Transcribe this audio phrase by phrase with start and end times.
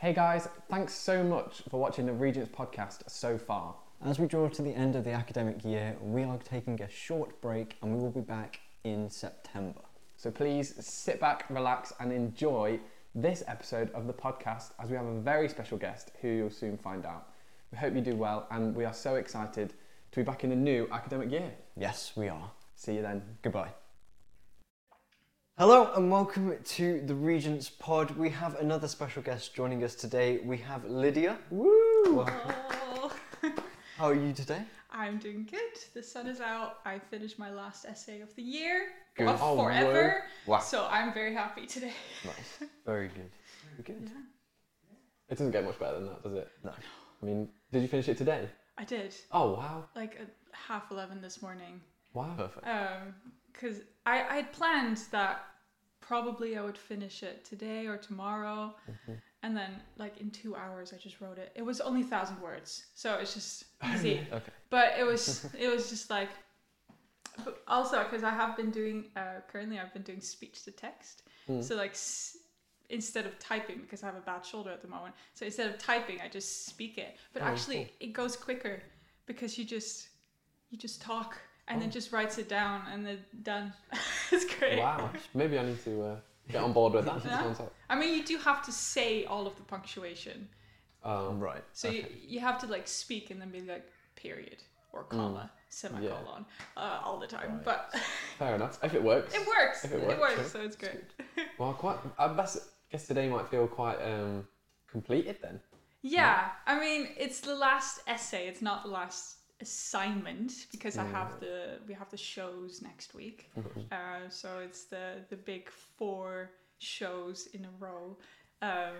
[0.00, 3.74] Hey guys, thanks so much for watching the Regents podcast so far.
[4.02, 7.38] As we draw to the end of the academic year, we are taking a short
[7.42, 9.82] break and we will be back in September.
[10.16, 12.80] So please sit back, relax, and enjoy
[13.14, 16.78] this episode of the podcast as we have a very special guest who you'll soon
[16.78, 17.28] find out.
[17.70, 19.74] We hope you do well, and we are so excited
[20.12, 21.52] to be back in the new academic year.
[21.76, 22.50] Yes, we are.
[22.74, 23.20] See you then.
[23.42, 23.72] Goodbye.
[25.60, 28.12] Hello and welcome to the Regents Pod.
[28.12, 30.38] We have another special guest joining us today.
[30.42, 31.36] We have Lydia.
[31.50, 32.14] Woo!
[32.14, 32.54] Welcome.
[32.94, 33.12] Oh,
[33.98, 34.62] How are you today?
[34.90, 35.60] I'm doing good.
[35.92, 36.76] The sun is out.
[36.86, 38.86] I finished my last essay of the year
[39.18, 39.28] Good.
[39.28, 40.22] of Oh, forever.
[40.46, 40.60] Wow.
[40.60, 41.92] So I'm very happy today.
[42.24, 42.68] Nice.
[42.86, 43.30] Very good.
[43.76, 44.10] Very good.
[45.28, 46.48] It doesn't get much better than that, does it?
[46.64, 46.72] No.
[47.22, 48.48] I mean, did you finish it today?
[48.78, 49.84] I did Oh wow!
[49.94, 51.82] like at half eleven this morning.
[52.14, 52.32] Wow.
[52.38, 52.66] Perfect.
[52.66, 53.14] Um,
[53.52, 55.44] because I I had planned that
[56.00, 59.14] probably I would finish it today or tomorrow, Mm-hmm.
[59.42, 61.52] and then like in two hours I just wrote it.
[61.54, 64.20] It was only thousand words, so it's just easy.
[64.32, 64.52] Okay.
[64.70, 66.30] but it was it was just like
[67.68, 71.62] also because i have been doing uh, currently i've been doing speech to text Hmm.
[71.62, 72.36] so like s-
[72.90, 75.78] instead of typing because i have a bad shoulder at the moment so instead of
[75.78, 78.82] typing i just speak it but Oh, actually it goes quicker
[79.26, 80.08] because you just
[80.70, 81.38] you just talk
[81.70, 81.92] and then Oh.
[81.98, 83.72] just writes it down and then done
[84.32, 85.10] it's great Wow.
[85.34, 86.16] Maybe I need to uh,
[86.52, 87.24] get on board with that.
[87.24, 87.54] Yeah.
[87.88, 90.48] I mean you do have to say all of the punctuation
[91.04, 91.64] Um, Right.
[91.72, 91.98] So okay.
[91.98, 92.04] you,
[92.34, 94.58] you have to like speak and then be like period
[94.92, 96.44] or comma, semicolon,
[96.76, 97.50] uh, all the time.
[97.54, 97.64] Right.
[97.64, 97.94] But
[98.40, 98.78] fair enough.
[98.82, 99.32] If it works.
[99.34, 99.84] it works.
[99.84, 100.46] If It it works, works, yeah.
[100.54, 101.04] so it's great.
[101.58, 101.98] Well, quite.
[102.18, 102.54] I guess,
[102.90, 104.48] guess today might feel quite um,
[104.90, 105.60] completed then.
[106.02, 108.48] Yeah, I mean it's the last essay.
[108.48, 113.50] It's not the last assignment because I have the we have the shows next week.
[113.92, 118.16] Uh, so it's the the big four shows in a row,
[118.62, 118.94] um,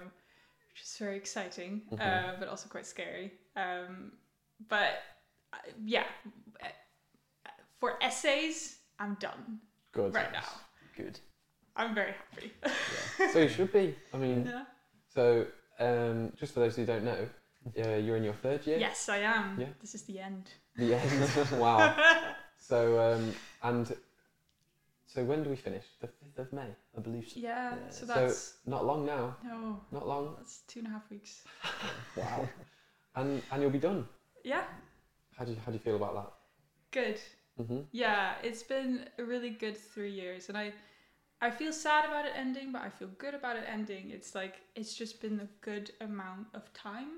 [0.68, 3.32] which is very exciting, uh, but also quite scary.
[3.56, 4.12] Um,
[4.68, 5.02] but
[5.52, 6.04] uh, yeah,
[6.62, 6.68] uh,
[7.78, 9.60] for essays, I'm done
[9.92, 10.14] Good.
[10.14, 10.48] right now.
[10.96, 11.18] Good.
[11.76, 12.52] I'm very happy.
[13.32, 13.94] So you should be.
[14.12, 14.64] I mean, yeah.
[15.08, 15.46] so
[15.78, 17.28] um, just for those who don't know,
[17.66, 18.78] uh, you're in your third year.
[18.78, 19.60] Yes, I am.
[19.60, 19.66] Yeah.
[19.80, 20.50] This is the end.
[20.76, 21.30] The end.
[21.58, 21.94] wow.
[22.58, 23.94] So um, and
[25.06, 25.84] so when do we finish?
[26.00, 26.70] The fifth of May.
[26.96, 27.40] I believe so.
[27.40, 27.74] Yeah.
[27.74, 27.90] Yeah.
[27.90, 29.36] So So- that's Not long now.
[29.44, 30.34] no, Not long.
[30.36, 31.44] that's two and a half weeks.
[32.16, 32.48] Wow.
[33.16, 34.06] and and you'll be done.
[34.44, 34.64] Yeah.
[35.36, 36.30] How do you how do you feel about that?
[36.92, 37.20] Good.
[37.60, 37.80] Mm-hmm.
[37.92, 40.72] Yeah, it's been a really good three years, and I,
[41.42, 44.10] I feel sad about it ending, but I feel good about it ending.
[44.10, 47.08] It's like it's just been a good amount of time,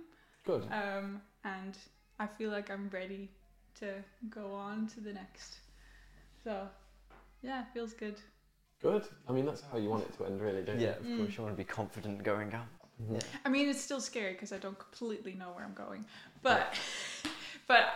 [0.44, 0.66] Good.
[0.72, 1.76] um, and
[2.18, 3.30] I feel like I'm ready
[3.80, 3.94] to
[4.28, 5.58] go on to the next.
[6.44, 6.68] So,
[7.42, 8.16] yeah, feels good.
[8.80, 9.04] Good.
[9.28, 11.16] I mean, that's how you want it to end, really, don't Yeah, of Mm.
[11.18, 11.36] course.
[11.36, 12.66] You want to be confident going out.
[13.00, 13.14] Mhm.
[13.14, 13.38] Yeah.
[13.44, 16.04] I mean, it's still scary because I don't completely know where I'm going,
[16.42, 16.74] but,
[17.68, 17.94] but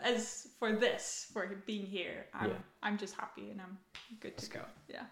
[0.00, 2.58] as for this, for being here, I'm Yeah.
[2.82, 3.78] I'm just happy and I'm
[4.20, 4.64] good to That's go.
[4.88, 5.06] Yeah.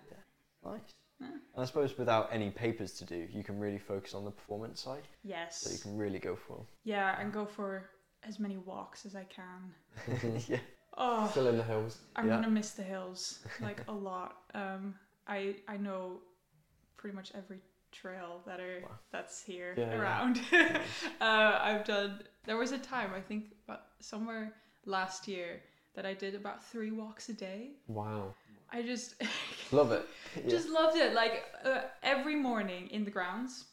[0.65, 0.95] Nice.
[1.21, 1.29] Yeah.
[1.29, 4.81] And I suppose without any papers to do, you can really focus on the performance
[4.81, 5.09] side.
[5.25, 5.59] Yes.
[5.63, 6.67] So you can really go for.
[6.85, 7.89] Yeah, and go for
[8.23, 10.41] as many walks as I can.
[10.49, 10.59] Yeah.
[10.99, 11.99] Oh, Still in the hills.
[12.17, 12.37] I'm Yeah.
[12.37, 14.37] gonna miss the hills like a lot.
[14.55, 14.95] Um,
[15.27, 16.21] I I know
[16.97, 17.61] pretty much every
[17.93, 18.99] trail that are Wow.
[19.13, 19.99] that's here Yeah, yeah.
[20.01, 20.41] around.
[21.21, 22.21] uh, I've done.
[22.45, 23.55] There was a time I think
[24.01, 24.55] somewhere
[24.87, 25.61] last year
[25.97, 27.71] that I did about three walks a day.
[27.89, 28.35] Wow.
[28.73, 29.15] I just
[29.73, 30.07] Love it.
[30.37, 30.51] Yeah.
[30.51, 31.15] just loved it.
[31.15, 33.65] Like uh, every morning in the grounds,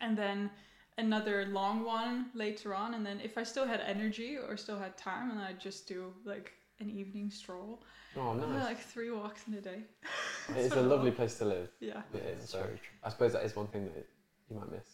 [0.00, 0.50] and then
[0.98, 2.94] another long one later on.
[2.94, 6.12] And then if I still had energy or still had time, and I'd just do
[6.24, 7.82] like an evening stroll.
[8.16, 8.64] Oh, Yeah, nice.
[8.64, 9.80] like three walks in a day.
[10.56, 11.68] It's a lovely place to live.
[11.80, 12.38] Yeah, It is.
[12.40, 12.96] That's So very true.
[13.04, 14.06] I suppose that is one thing that
[14.48, 14.88] you might miss.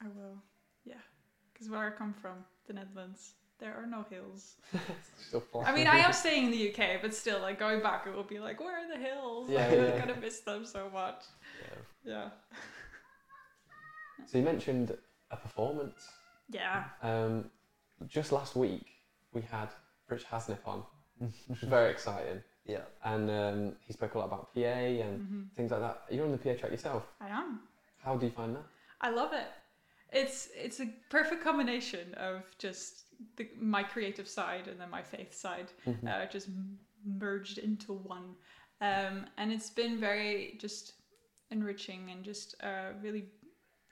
[0.00, 0.36] I will.
[0.84, 1.02] Yeah,
[1.52, 4.54] because where I come from, the Netherlands, there are no hills.
[5.28, 5.64] Still far.
[5.64, 8.22] I mean, I am staying in the UK, but still, like going back, it will
[8.24, 9.50] be like, where are the hills?
[9.50, 11.22] Yeah, like, yeah, I'm gonna miss them so much.
[12.04, 12.12] Yeah.
[12.12, 12.28] Yeah.
[14.26, 14.96] So you mentioned
[15.30, 16.08] a performance.
[16.50, 16.84] Yeah.
[17.02, 17.50] Um,
[18.06, 18.86] just last week
[19.32, 19.68] we had
[20.08, 20.82] Rich Hasnip on,
[21.18, 22.82] which was very exciting, Yeah.
[23.04, 26.02] and um, he spoke a lot about PA and hmm things like that.
[26.10, 27.04] You're on the PA track yourself.
[27.20, 27.60] I am.
[28.02, 28.64] How do you find that?
[29.00, 29.46] I love it.
[30.12, 33.03] It's it's a perfect combination of just
[33.36, 36.08] the, my creative side and then my faith side, Mhm.
[36.08, 36.48] uh, just
[37.04, 38.34] merged into one.
[38.80, 40.94] Um, and it's been very just
[41.50, 43.28] enriching and just uh, really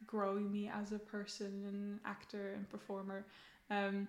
[0.06, 3.26] growing me as a person and actor and performer.
[3.70, 4.08] Um,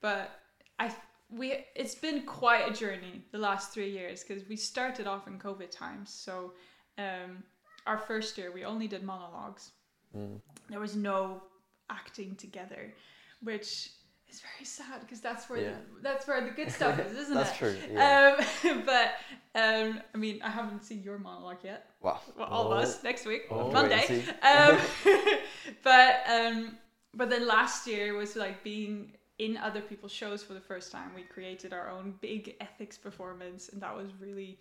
[0.00, 0.40] but
[0.78, 0.94] I
[1.30, 5.38] we it's been quite a journey the last three years because we started off in
[5.38, 6.12] COVID times.
[6.12, 6.54] So
[6.96, 7.42] um,
[7.86, 9.72] our first year we only did monologues
[10.16, 10.40] Mm.
[10.68, 11.42] There was no
[11.90, 12.94] acting together,
[13.42, 13.90] which
[14.30, 15.70] is very sad because that's where Yeah.
[15.70, 17.60] the, that's where the good stuff is, isn't That's it?
[17.60, 17.94] That's true.
[17.94, 18.36] Yeah.
[18.66, 19.12] Um, but
[19.54, 21.86] um, I mean, I haven't seen your monologue yet.
[22.00, 22.20] wow.
[22.36, 22.72] Well, all Oh.
[22.72, 23.70] of us next week, Oh.
[23.70, 24.04] Monday.
[24.08, 25.12] Wait and see.
[25.12, 25.38] Um,
[25.82, 26.78] but um,
[27.14, 31.10] but then last year was like being in other people's shows for the first time.
[31.14, 34.58] We created our own big ethics performance, and that was really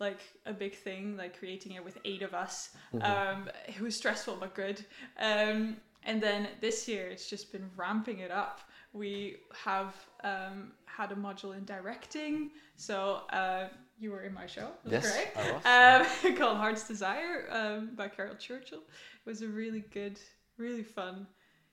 [0.00, 1.16] like a big thing.
[1.16, 2.70] Like creating it with eight of us.
[2.94, 3.04] Mm-hmm.
[3.04, 4.84] Um, it was stressful but good.
[5.18, 5.76] Um,
[6.06, 8.60] and then this year, it's just been ramping it up.
[8.94, 9.92] We have
[10.22, 13.66] um, had a module in directing, so uh,
[13.98, 14.68] you were in my show.
[14.88, 15.52] Yes, I
[15.98, 16.06] was.
[16.24, 18.78] um, called Heart's Desire um, by Caryl Churchill.
[18.78, 20.20] It was a really good,
[20.58, 21.26] really fun,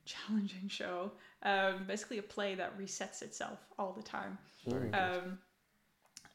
[0.06, 1.12] challenging show.
[1.44, 4.40] Um, basically, a play that resets itself all the time.
[4.68, 4.98] Very good.
[5.00, 5.38] Um,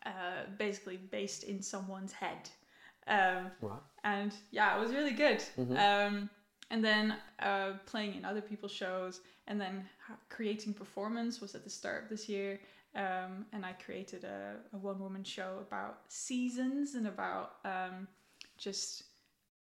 [0.05, 0.11] uh,
[0.57, 2.49] basically, based in someone's head.
[3.09, 3.81] Um, Right.
[4.05, 5.43] and yeah, it was really good.
[5.59, 5.77] Mhm.
[5.79, 6.31] Um,
[6.71, 9.89] and then uh, playing in other people's shows, and then
[10.29, 12.61] creating performance was at the start of this year.
[12.95, 18.09] Um, and I created a, a one woman show about seasons and about um,
[18.57, 19.05] just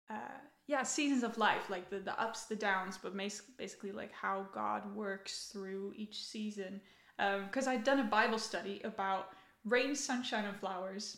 [0.10, 0.38] uh,
[0.68, 4.94] yeah seasons of life, like the the ups, the downs, but basically like how God
[4.96, 6.82] works through each season.
[7.18, 9.30] Because I'd done a Bible study about
[9.64, 11.18] rain, sunshine, and flowers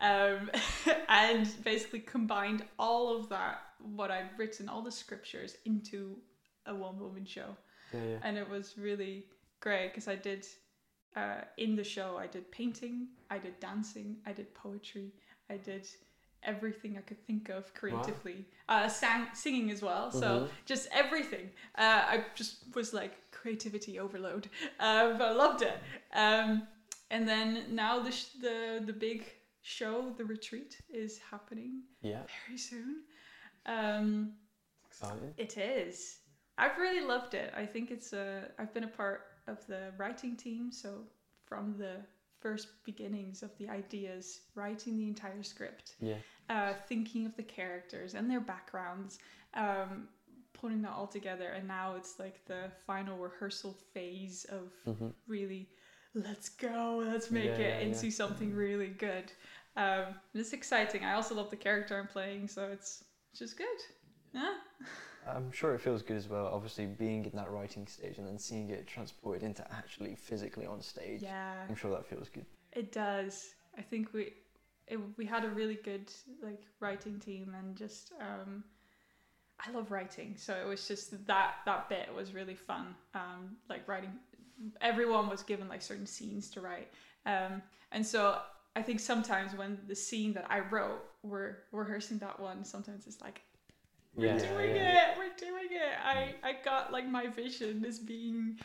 [0.00, 0.50] um,
[1.08, 6.16] and basically combined all of that, what I'd written, all the scriptures, into
[6.66, 7.56] a one woman show.
[7.92, 8.16] Yeah, yeah.
[8.22, 9.24] And it was really
[9.60, 10.46] great because I did,
[11.16, 15.12] uh, in the show, I did painting, I did dancing, I did poetry,
[15.48, 15.86] I did
[16.42, 18.46] everything I could think of creatively.
[18.68, 20.10] Uh, sang, singing as well.
[20.10, 20.48] So Mhm.
[20.64, 21.50] just everything.
[21.76, 24.48] Uh, I just was like creativity overload,
[24.80, 25.78] uh, but I loved it.
[26.14, 26.66] Um,
[27.10, 29.24] and then now the sh- the the big
[29.62, 32.22] show, the retreat, is happening Yeah.
[32.46, 33.02] very soon.
[33.66, 34.36] Um,
[34.86, 35.34] Exciting.
[35.36, 36.19] it is.
[36.60, 37.52] I've really loved it.
[37.56, 38.50] I think it's a.
[38.58, 41.04] I've been a part of the writing team, so
[41.46, 41.96] from the
[42.40, 46.16] first beginnings of the ideas, writing the entire script, Yeah.
[46.48, 49.18] uh, thinking of the characters and their backgrounds,
[49.54, 50.08] um,
[50.52, 55.14] putting that all together, and now it's like the final rehearsal phase of Mhm.
[55.26, 55.68] really,
[56.14, 57.86] let's go, let's make Yeah, it yeah, yeah.
[57.86, 59.32] into something really good.
[59.76, 61.04] Um, it's exciting.
[61.04, 63.04] I also love the character I'm playing, so it's
[63.34, 63.78] just good.
[64.32, 64.54] Yeah.
[65.34, 66.46] I'm sure it feels good as well.
[66.52, 70.80] Obviously, being in that writing stage and then seeing it transported into actually physically on
[70.80, 71.22] stage.
[71.22, 71.54] Yeah.
[71.68, 72.46] I'm sure that feels good.
[72.72, 73.54] It does.
[73.76, 74.32] I think we
[74.86, 76.12] it, we had a really good
[76.42, 78.64] like writing team and just um
[79.64, 80.34] I love writing.
[80.36, 82.94] So it was just that that bit was really fun.
[83.14, 84.12] Um like writing
[84.80, 86.88] everyone was given like certain scenes to write.
[87.26, 87.62] Um
[87.92, 88.38] and so
[88.76, 93.20] I think sometimes when the scene that I wrote we're rehearsing that one, sometimes it's
[93.20, 93.42] like
[94.20, 95.12] we're Yeah, doing yeah.
[95.12, 95.94] it, we're doing it.
[96.04, 98.58] I I got like my vision is being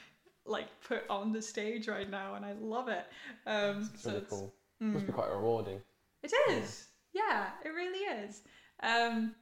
[0.45, 3.05] like put on the stage right now and I love it.
[3.47, 4.53] Um It's so really it's, cool.
[4.81, 4.93] mm.
[4.93, 5.81] Must be quite rewarding.
[6.23, 6.87] It is.
[7.13, 8.41] Yeah, it really is.
[8.83, 9.35] Um,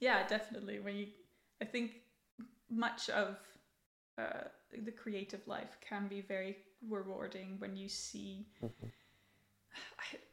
[0.00, 0.80] yeah, definitely.
[0.80, 1.06] When you,
[1.60, 2.02] I think
[2.70, 3.38] much of
[4.18, 4.48] uh,
[4.84, 6.56] the creative life can be very
[6.88, 8.46] rewarding when you see.
[8.62, 8.90] Mhm.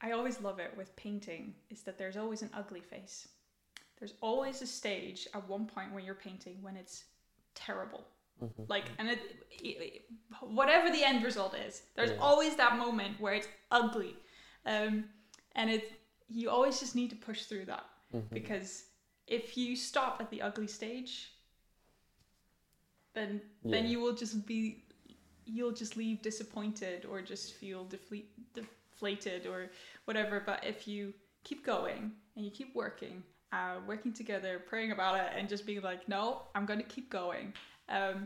[0.01, 3.27] I, I always love it with painting is that there's always an ugly face.
[4.01, 7.03] There's always a stage at one point when you're painting when it's
[7.53, 8.03] terrible
[8.41, 8.67] Mhm.
[8.67, 9.19] like and it,
[9.51, 10.05] it-
[10.41, 12.17] whatever the end result is there's Yeah.
[12.17, 14.15] always that moment where it's ugly
[14.65, 15.07] um
[15.53, 15.83] and it
[16.27, 18.29] you always just need to push through that Mhm.
[18.31, 18.85] because
[19.27, 21.31] if you stop at the ugly stage
[23.13, 24.83] then then you will just be
[25.45, 29.69] you'll just leave disappointed or just feel defle- deflated or
[30.05, 35.15] whatever but if you keep going and you keep working uh, working together praying about
[35.19, 37.53] it and just being like no i'm going to keep going
[37.89, 38.25] um,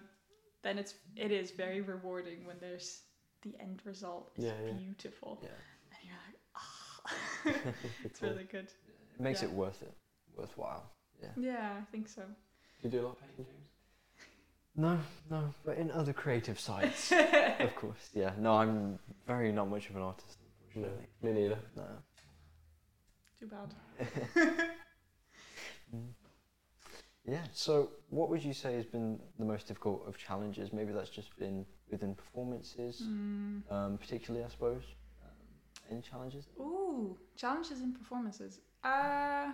[0.63, 3.01] then it's it is very rewarding when there's
[3.41, 4.74] the end result is Yeah, yeah.
[4.74, 5.50] beautiful Yeah.
[5.91, 7.74] and you're like ah
[8.05, 8.29] it's Cool.
[8.29, 8.67] really good
[9.15, 9.94] It makes it worth it,
[10.38, 10.84] worthwhile.
[11.22, 11.29] Yeah.
[11.38, 13.62] yeah i think so Do you do a lot of painting, James?
[14.77, 15.00] No,
[15.32, 17.13] no, but in other creative sides,
[17.62, 18.10] of course.
[18.13, 18.32] Yeah.
[18.38, 20.38] No, I'm very not much of an artist,
[20.75, 20.89] No,
[21.24, 21.58] me neither.
[21.77, 21.84] No.
[23.39, 24.70] too bad.
[27.28, 27.44] Yeah.
[27.54, 30.72] So, what would you say has been the most difficult of challenges?
[30.72, 33.72] Maybe that's just been within performances, Mm.
[33.72, 34.84] um, particularly, I suppose.
[35.24, 36.46] Um, any challenges?
[36.60, 38.60] Ooh, challenges in performances.
[38.84, 39.52] Uh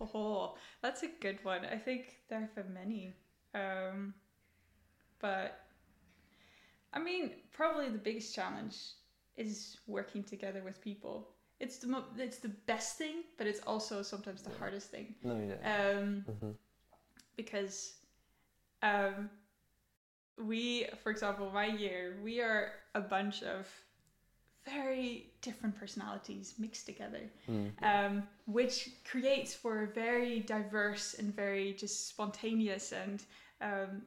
[0.14, 1.64] oh, that's a good one.
[1.64, 3.14] I think there have been many.
[3.54, 4.14] Um,
[5.20, 5.60] but
[6.92, 8.76] I mean, probably the biggest challenge
[9.36, 11.33] is working together with people.
[11.60, 15.14] It's the mo- it's the best thing, but it's also sometimes the hardest thing.
[15.22, 15.98] No, yeah.
[15.98, 16.50] Um, hmm
[17.36, 17.94] because
[18.82, 19.28] um,
[20.38, 23.68] we, for example, my year, we are a bunch of
[24.64, 27.72] very different personalities mixed together, Mm.
[27.82, 33.22] um, which creates for a very diverse and very just spontaneous and
[33.60, 34.02] um,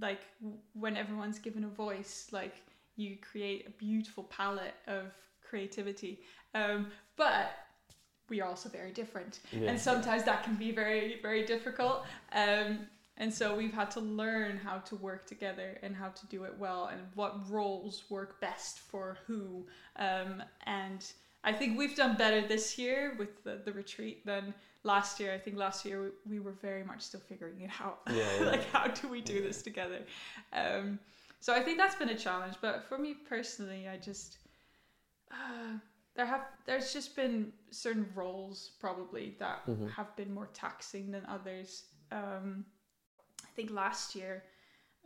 [0.00, 2.62] like w- when everyone's given a voice, like
[2.96, 6.20] you create a beautiful palette of creativity.
[6.54, 7.52] Um, but
[8.28, 9.40] we are also very different.
[9.52, 9.70] Yeah.
[9.70, 12.04] and sometimes that can be very very difficult.
[12.32, 12.86] Um,
[13.20, 16.54] and so we've had to learn how to work together and how to do it
[16.58, 19.66] well and what roles work best for who.
[19.96, 21.04] Um, and
[21.42, 24.52] i think we've done better this year with the, the retreat than
[24.82, 25.32] last year.
[25.34, 28.00] I think last year we, we were very much still figuring it out.
[28.10, 28.46] Yeah, yeah.
[28.50, 30.00] like how do we do this together?
[30.52, 30.98] Um,
[31.40, 32.56] so i think that's been a challenge.
[32.60, 34.38] But for me personally i just
[35.30, 35.78] uh,
[36.20, 39.94] there have there's just been certain roles probably that Mhm.
[39.96, 41.84] have been more taxing than others.
[42.12, 42.66] Um,
[43.44, 44.44] i think last year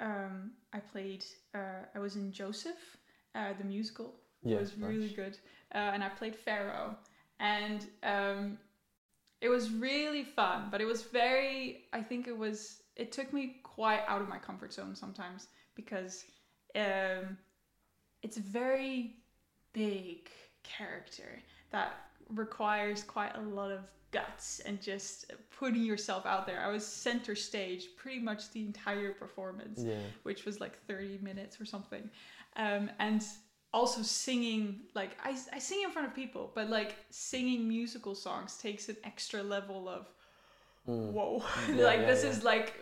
[0.00, 2.99] um, i played uh, i was in joseph
[3.37, 4.14] uh, the musical.
[4.50, 5.38] It Yes, was really good.
[5.75, 6.97] Uh, and i played pharaoh.
[7.40, 8.59] And um,
[9.40, 13.56] it was really fun but it was very i think it was it took me
[13.64, 16.25] quite out of my comfort zone sometimes because
[16.76, 17.38] um,
[18.23, 19.16] it's very
[19.73, 20.30] big
[20.64, 21.40] character
[21.71, 21.92] that
[22.28, 23.80] requires quite a lot of
[24.11, 29.11] guts and just putting yourself out there i was center stage pretty much the entire
[29.12, 29.94] performance Yeah.
[30.23, 32.09] which was like 30 minutes or something.
[32.56, 33.23] Um, and
[33.73, 38.56] also singing, like, I, I sing in front of people, but like singing musical songs
[38.56, 40.09] takes an extra level of
[40.88, 41.12] Mm.
[41.12, 41.42] whoa.
[41.75, 42.75] Yeah, like, yeah, this is like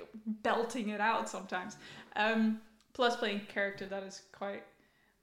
[0.43, 1.77] belting it out sometimes.
[2.17, 2.59] Um,
[2.95, 4.65] plus, playing character that is quite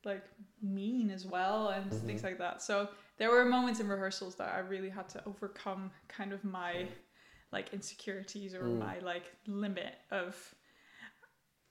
[0.06, 0.24] like
[0.62, 2.06] mean as well and Mhm.
[2.08, 2.62] things like that.
[2.62, 6.88] So, there were moments in rehearsals that I really had to overcome kind of my
[7.52, 8.80] like insecurities or Mm.
[8.80, 10.36] my like limit of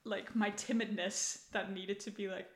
[0.04, 2.48] like my timidness that needed to be like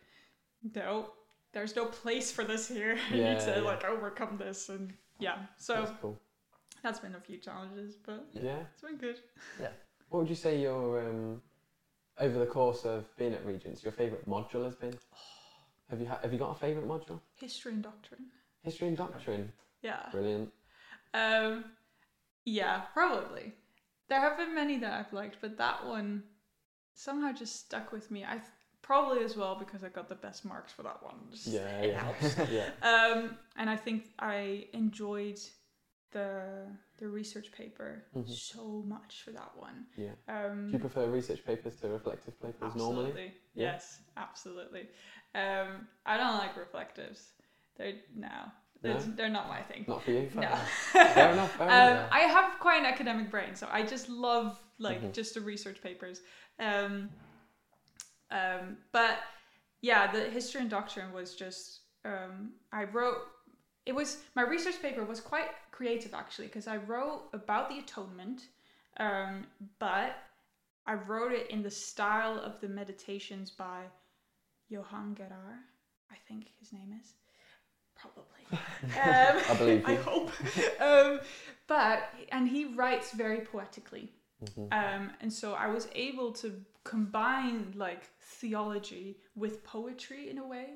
[0.75, 1.11] no
[1.53, 3.61] there's no place for this here i need to yeah.
[3.61, 6.19] like overcome this and yeah so That's cool.
[6.83, 8.61] that's been a few challenges but Yeah.
[8.73, 9.19] it's been good
[9.61, 9.69] yeah
[10.09, 11.43] What would you say your um,
[12.19, 14.95] over the course of being at Regents, your favourite module has been?
[15.93, 17.21] Have you ha- have you got a favourite module?
[17.39, 18.25] history and doctrine
[18.63, 19.53] History and doctrine.
[19.83, 20.51] yeah Brilliant.
[21.13, 21.65] um
[22.47, 23.53] yeah probably
[24.09, 26.23] there have been many that i've liked but that one
[26.95, 28.45] somehow just stuck with me i th-
[28.81, 31.91] probably as well because i got the best marks for that one Just- Yeah, it
[31.93, 32.01] yeah.
[32.05, 32.69] helps yeah.
[32.93, 35.41] Um, and I think I enjoyed
[36.13, 36.67] the
[36.99, 38.29] the research paper Mhm.
[38.29, 39.87] so much for that one.
[39.97, 40.15] Yeah.
[40.29, 43.03] Um, Do you prefer research papers to reflective papers absolutely.
[43.03, 43.35] normally?
[43.55, 43.73] Yeah.
[43.73, 44.89] Yes, absolutely.
[45.35, 47.33] Um, I don't like reflectives.
[47.77, 48.29] They're no,
[48.83, 49.01] they're, No?
[49.17, 49.85] they're not my thing.
[49.89, 50.29] Not for you.
[50.35, 50.43] No.
[50.93, 51.51] Fair enough.
[51.57, 52.09] Fair Um, enough.
[52.13, 55.13] I have quite an academic brain, so I just love like Mhm.
[55.13, 56.21] just the research papers.
[56.59, 57.11] Um,
[58.31, 59.19] um, but
[59.81, 63.19] yeah, the history and doctrine was just um, I wrote.
[63.85, 68.49] It was my research paper was quite creative actually because I wrote about the atonement,
[68.99, 69.47] um,
[69.81, 70.17] but
[70.87, 73.85] I wrote it in the style of the meditations by
[74.73, 75.63] Johann Gerhard.
[76.11, 77.15] I think his name is
[77.95, 78.45] probably.
[78.83, 79.95] Um, I believe you.
[79.95, 80.31] I hope.
[80.81, 81.21] um,
[81.69, 81.99] but
[82.33, 84.11] and he writes very poetically,
[84.45, 84.69] Mhm.
[84.73, 86.49] um, and so I was able to
[86.85, 90.67] combine like theology with poetry in a way,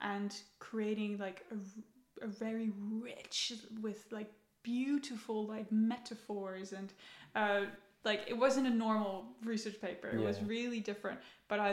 [0.00, 2.70] and creating like a, a very
[3.06, 4.30] rich with like
[4.62, 6.92] beautiful like metaphors and
[7.34, 7.62] uh,
[8.04, 10.08] like it wasn't a normal research paper.
[10.08, 11.72] It was really different, but I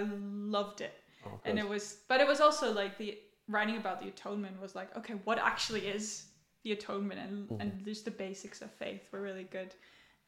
[0.55, 0.93] loved it
[1.25, 4.75] Oh, and it was but it was also like the writing about the atonement was
[4.75, 6.25] like okay what actually is
[6.63, 7.61] the atonement and Mhm.
[7.61, 9.73] and just the basics of faith were really good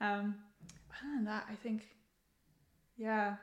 [0.02, 0.36] um
[0.92, 1.88] other than that i think
[2.98, 3.36] yeah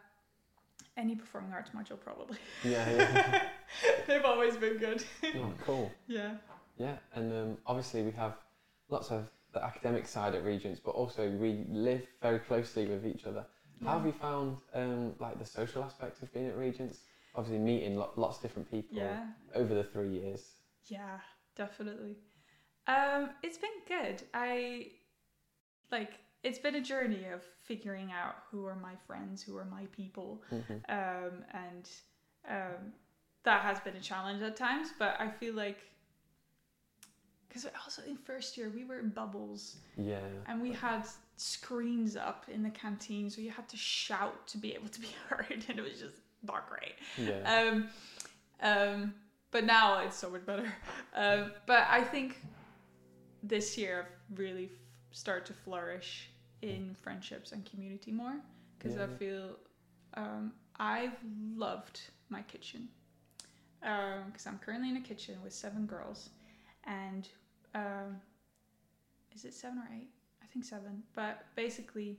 [0.97, 3.43] any performing arts module probably Yeah, yeah.
[4.07, 5.03] they've always been good
[5.37, 5.91] oh, cool.
[6.07, 6.35] yeah
[6.79, 8.35] Yeah, and um, obviously we have
[8.89, 13.25] lots of the academic side at Regents, but also we live very closely with each
[13.27, 13.45] other.
[13.85, 17.01] How have you found um, like the social aspects of being at Regents?
[17.35, 20.43] Obviously, meeting lo- lots of different people yeah over the three years.
[20.87, 21.19] yeah
[21.57, 22.17] definitely
[22.87, 24.87] um it's been good i
[25.91, 26.13] like
[26.43, 30.43] it's been a journey of figuring out who are my friends who are my people
[30.51, 30.81] Mhm.
[30.89, 31.89] um, and
[32.49, 32.93] um,
[33.45, 34.89] that has been a challenge at times.
[34.99, 35.79] But I feel like
[37.49, 40.21] because also in first year we were in bubbles Yeah.
[40.47, 44.75] and we had screens up in the canteen, so you had to shout to be
[44.75, 46.95] able to be heard, and it was just not great.
[47.17, 47.71] Yeah.
[47.71, 47.85] Um,
[48.61, 49.15] um,
[49.51, 50.73] but now it's so much better.
[51.15, 52.41] Um, but I think
[53.43, 54.71] this year I've really f-
[55.11, 56.31] started to flourish
[56.63, 58.37] in friendships and community more
[58.79, 59.57] because Yeah, I feel
[60.15, 61.19] um, I've
[61.55, 62.89] loved my kitchen
[63.81, 66.31] because I'm currently in a kitchen with seven girls
[66.85, 67.29] and
[67.75, 68.21] um,
[69.35, 70.09] is it seven or eight?
[70.43, 71.03] I think seven.
[71.15, 72.19] But basically,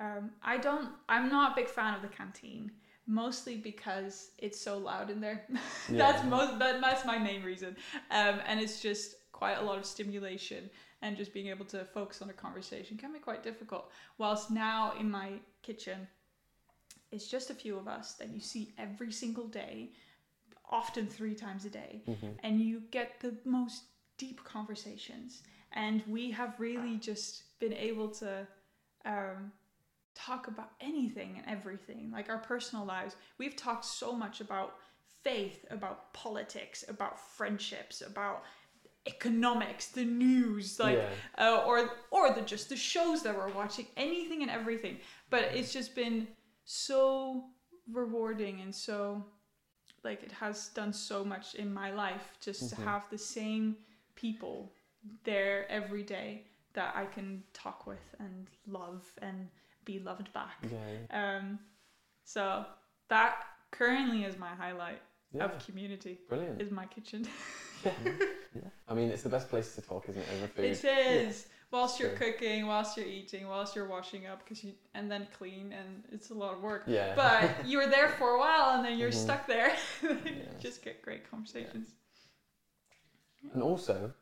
[0.00, 0.90] um, I don't.
[1.08, 2.70] I'm not a big fan of the canteen,
[3.08, 5.46] mostly because it's so loud in there.
[5.90, 6.58] that's most.
[6.58, 7.76] That, that's my main reason.
[8.10, 10.70] Um, and it's just quite a lot of stimulation,
[11.02, 13.90] and just being able to focus on a conversation can be quite difficult.
[14.18, 16.06] Whilst now in my kitchen,
[17.10, 19.90] it's just a few of us that you see every single day,
[20.70, 22.36] often three times a day Mhm.
[22.42, 23.84] and you get the most
[24.18, 25.42] deep conversations.
[25.72, 28.46] And we have really just been able to
[29.04, 29.52] um,
[30.26, 33.16] talk about anything and everything, like our personal lives.
[33.38, 34.74] We've talked so much about
[35.22, 38.42] faith, about politics, about friendships, about
[39.06, 41.46] economics, the news, like yeah.
[41.46, 44.98] uh, or or the just the shows that we're watching, anything and everything.
[45.30, 46.28] But it's just been
[46.64, 47.44] so
[47.92, 49.24] rewarding and so
[50.04, 52.84] like it has done so much in my life just to Mhm.
[52.84, 53.76] have the same
[54.14, 54.74] people
[55.24, 56.44] there every day
[56.74, 59.48] that I can talk with and love and
[59.88, 60.58] be loved back.
[60.70, 61.36] Yeah.
[61.38, 61.58] Um,
[62.24, 62.64] so
[63.08, 63.34] that
[63.70, 65.00] currently is my highlight
[65.32, 65.44] Yeah.
[65.46, 66.60] of community Brilliant.
[66.62, 67.26] is my kitchen.
[68.54, 68.62] Yeah.
[68.88, 70.64] I mean, it's the best place to talk, isn't it, over food?
[70.64, 71.46] It is.
[71.70, 75.72] Whilst you're cooking, whilst you're eating, whilst you're washing up, because you and then clean,
[75.72, 76.84] and it's a lot of work.
[76.86, 77.14] Yeah.
[77.14, 79.24] But you were there for a while, and then you're Mhm.
[79.26, 79.76] stuck there.
[80.60, 81.90] just get great conversations.
[83.52, 84.12] And also,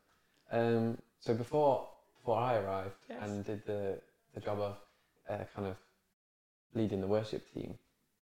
[0.50, 3.18] um, so before before I arrived Yes.
[3.22, 4.00] and did the
[4.34, 4.76] the job of
[5.28, 5.76] uh, kind of
[6.74, 7.78] leading the worship team,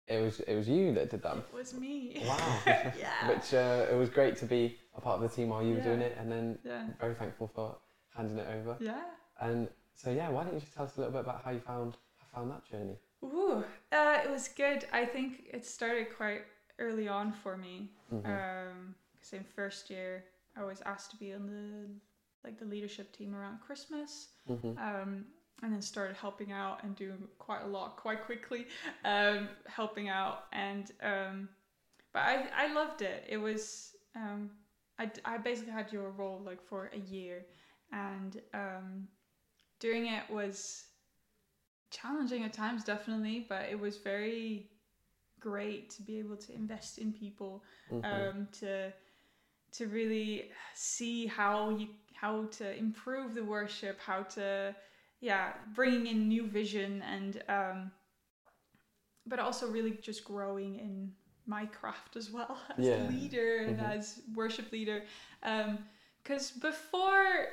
[0.06, 1.36] it was it was you that did that.
[1.36, 2.22] It was me.
[2.26, 2.58] Wow.
[2.66, 3.28] yeah.
[3.28, 5.80] Which uh, it was great to be a part of the team while you were
[5.80, 6.86] doing it, and then yeah.
[7.00, 7.76] very thankful for
[8.14, 8.76] handing it over.
[8.80, 9.02] Yeah.
[9.40, 11.60] And so yeah, why don't you just tell us a little bit about how you
[11.60, 12.96] found how found that journey?
[13.24, 14.86] Ooh, uh, it was good.
[14.92, 16.42] I think it started quite
[16.78, 17.92] early on for me.
[18.12, 18.26] Mhm.
[18.26, 20.24] Um, because in first year,
[20.56, 21.88] I was asked to be on the
[22.44, 24.28] like the leadership team around Christmas.
[24.48, 24.76] Mhm.
[24.78, 25.26] um,
[25.62, 28.66] and then started helping out and doing quite a lot quite quickly
[29.04, 30.40] um, helping out.
[30.52, 31.48] And um,
[32.12, 33.26] but I, I loved it.
[33.28, 34.50] It was um,
[34.98, 37.46] I, I basically had your role like for a year.
[37.92, 39.08] And um,
[39.80, 40.84] doing it was
[41.90, 44.66] challenging at times definitely but it was very
[45.40, 48.32] great to be able to invest in people Mhm.
[48.32, 48.92] um, to
[49.72, 50.44] to really
[50.74, 54.74] see how you how to improve the worship, how to
[55.22, 57.92] yeah bringing in new vision and um,
[59.26, 61.12] but also really just growing in
[61.46, 63.06] my craft as well as Yeah.
[63.06, 63.92] a leader and Mhm.
[63.92, 65.04] as worship leader.
[65.42, 67.48] Because before,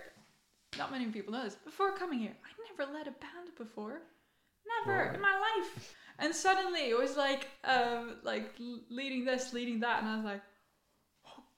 [0.77, 1.55] not many people know this.
[1.55, 4.01] Before coming here, I never led a band before,
[4.67, 5.13] never Wow.
[5.15, 5.95] in my life.
[6.19, 8.55] And suddenly it was like um, like
[8.89, 10.41] leading this, leading that, and I was like,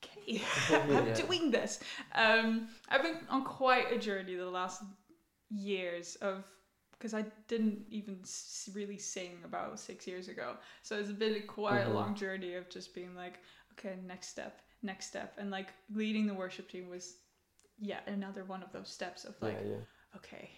[0.03, 0.41] okay,
[0.95, 1.13] I'm Yeah.
[1.15, 1.79] doing this.
[2.13, 4.83] Um, I've been on quite a journey the last
[5.51, 6.45] years of
[6.93, 8.19] because I didn't even
[8.73, 11.87] really sing about six years ago, so it's been quite Mhm.
[11.87, 13.39] a long journey of just being like,
[13.73, 17.15] okay, next step, next step, and like leading the worship team was
[17.79, 19.83] yet another one of those steps of like, yeah, yeah.
[20.15, 20.49] okay,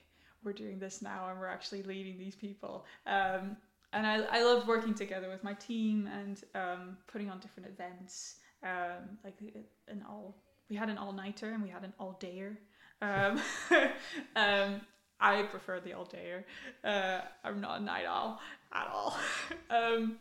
[0.44, 2.86] we're doing this now and we're actually leading these people.
[3.06, 3.58] Um,
[3.94, 8.36] and I, I love working together with my team and um, putting on different events.
[8.64, 9.42] Um, like
[9.88, 10.36] an all,
[10.70, 12.58] we had an all nighter and we had an all dayer.
[13.04, 13.42] Um,
[14.36, 14.82] um,
[15.20, 16.44] I prefer the all dayer.
[16.84, 18.40] Uh, I'm not a night owl
[18.74, 19.18] at all.
[19.70, 20.18] um,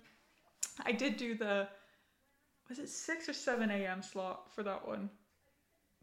[0.84, 1.68] I did do the,
[2.68, 4.02] was it 6 or 7 a.m.
[4.02, 5.10] slot for that one?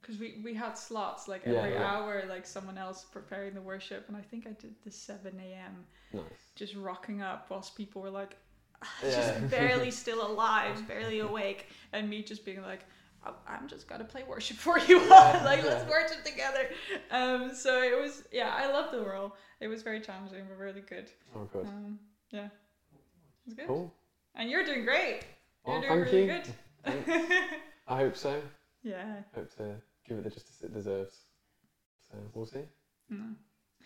[0.01, 1.85] Because we, we had slots like Yeah, every yeah.
[1.85, 4.05] hour, like someone else preparing the worship.
[4.07, 5.85] And I think I did the 7 a.m.
[6.13, 6.23] Nice.
[6.55, 8.37] just rocking up whilst people were like,
[9.03, 9.15] Yeah.
[9.15, 11.67] just barely still alive, barely awake.
[11.91, 12.93] And me just being like, "Oh,
[13.47, 15.07] I'm just gonna play worship for you all.
[15.09, 16.69] Yeah, like, let's worship together.
[17.11, 19.35] Um, so it was, yeah, I loved the role.
[19.59, 21.09] It was very challenging, but really good.
[21.35, 21.65] Oh, good.
[21.67, 21.99] Um,
[22.31, 22.51] yeah, it
[23.45, 23.67] was good.
[23.67, 23.93] Cool.
[24.35, 25.21] And you're doing great.
[25.67, 26.41] You're Well, doing thank really you.
[27.25, 27.39] good.
[27.87, 28.41] I hope so.
[28.83, 29.17] yeah.
[29.35, 29.75] Hope to
[30.07, 31.15] give it the justice it deserves.
[32.11, 32.63] So we'll see.
[33.11, 33.35] Mm.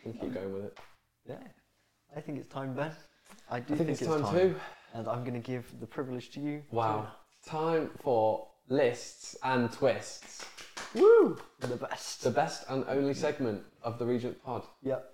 [0.05, 0.77] We'll keep going with it.
[1.25, 1.37] Yeah.
[2.15, 2.91] I think it's time, Ben.
[3.49, 4.55] I do I think, it's time, too.
[4.93, 6.61] And I'm going to give the privilege to you.
[6.71, 7.07] Wow.
[7.45, 10.45] Time for lists and twists.
[10.93, 11.37] Woo!
[11.59, 12.23] The best.
[12.23, 14.63] The best and only segment of the Regent Pod.
[14.83, 15.13] Yep.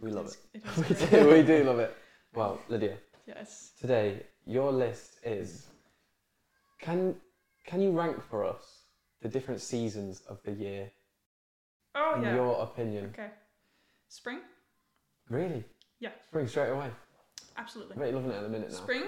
[0.00, 0.36] We love it.
[0.54, 1.96] It's- we It is do, we do love it.
[2.34, 3.72] Well, Lydia, yes.
[3.80, 5.66] today your list is.
[6.80, 7.16] Can
[7.66, 8.84] can you rank for us
[9.20, 10.90] the different seasons of the year?
[11.94, 12.16] Oh yeah.
[12.16, 12.34] in yeah.
[12.34, 13.10] your opinion?
[13.12, 13.28] Okay.
[14.08, 14.40] Spring?
[15.28, 15.64] Really?
[15.98, 16.10] Yeah.
[16.28, 16.88] Spring straight away.
[17.56, 17.94] Absolutely.
[17.94, 18.76] I'm really loving it at the minute now.
[18.76, 19.04] Spring,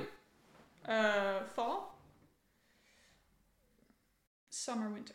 [0.87, 1.92] uh, fall,
[4.53, 5.15] summer, winter.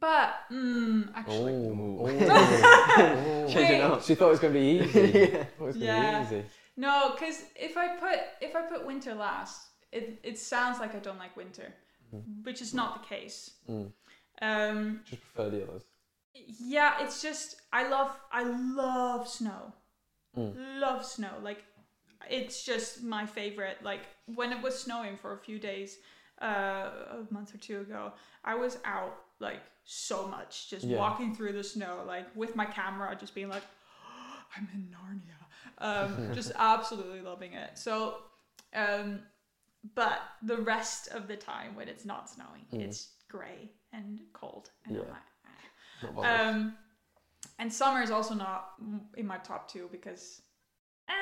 [0.00, 3.48] But mm, actually, Oh, Ooh.
[3.52, 3.80] Changing Wait.
[3.82, 4.02] up.
[4.02, 5.00] She thought it was going to be easy.
[5.18, 5.44] yeah.
[5.44, 6.18] Thought it was going to Yeah.
[6.20, 6.44] be easy.
[6.76, 9.60] no, because if I put if I put winter last,
[9.92, 11.74] it it sounds like I don't like winter,
[12.14, 12.44] Mhm.
[12.44, 13.50] which is not the case.
[13.68, 13.92] Mm.
[14.42, 15.82] Um, Just prefer the others.
[16.34, 19.72] yeah, it's just I love I love snow.
[20.36, 20.80] Mm.
[20.80, 21.34] Love snow.
[21.42, 21.62] Like
[22.30, 23.78] it's just my favorite.
[23.82, 24.02] Like
[24.34, 25.98] when it was snowing for a few days
[26.44, 28.12] uh, a month or two ago,
[28.44, 30.98] I was out like so much, just Yeah.
[30.98, 33.62] walking through the snow, like with my camera, just being like,
[34.56, 35.40] I'm in Narnia.
[35.78, 37.72] Um, just absolutely loving it.
[37.78, 38.16] So,
[38.74, 39.20] um,
[39.94, 42.82] but the rest of the time when it's not snowing, Mm.
[42.84, 45.02] it's grey and cold, and Yeah.
[45.02, 45.28] I'm like,
[46.22, 46.74] "Ah." Um,
[47.58, 48.72] and summer is also not
[49.16, 50.42] in my top two because,
[51.08, 51.12] eh,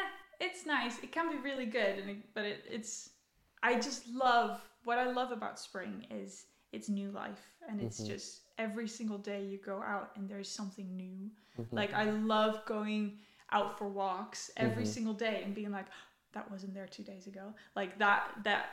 [0.40, 0.98] it's nice.
[1.02, 3.10] It can be really good, and it, but it, it's.
[3.64, 8.06] I just love what I love about spring is it's new life, and it's Mhm.
[8.06, 11.30] just every single day you go out and there's something new.
[11.58, 11.66] Mhm.
[11.72, 13.18] Like I love going
[13.50, 14.94] out for walks every Mhm.
[14.94, 15.86] single day and being like,
[16.32, 17.54] that wasn't there two days ago.
[17.76, 18.70] Like that that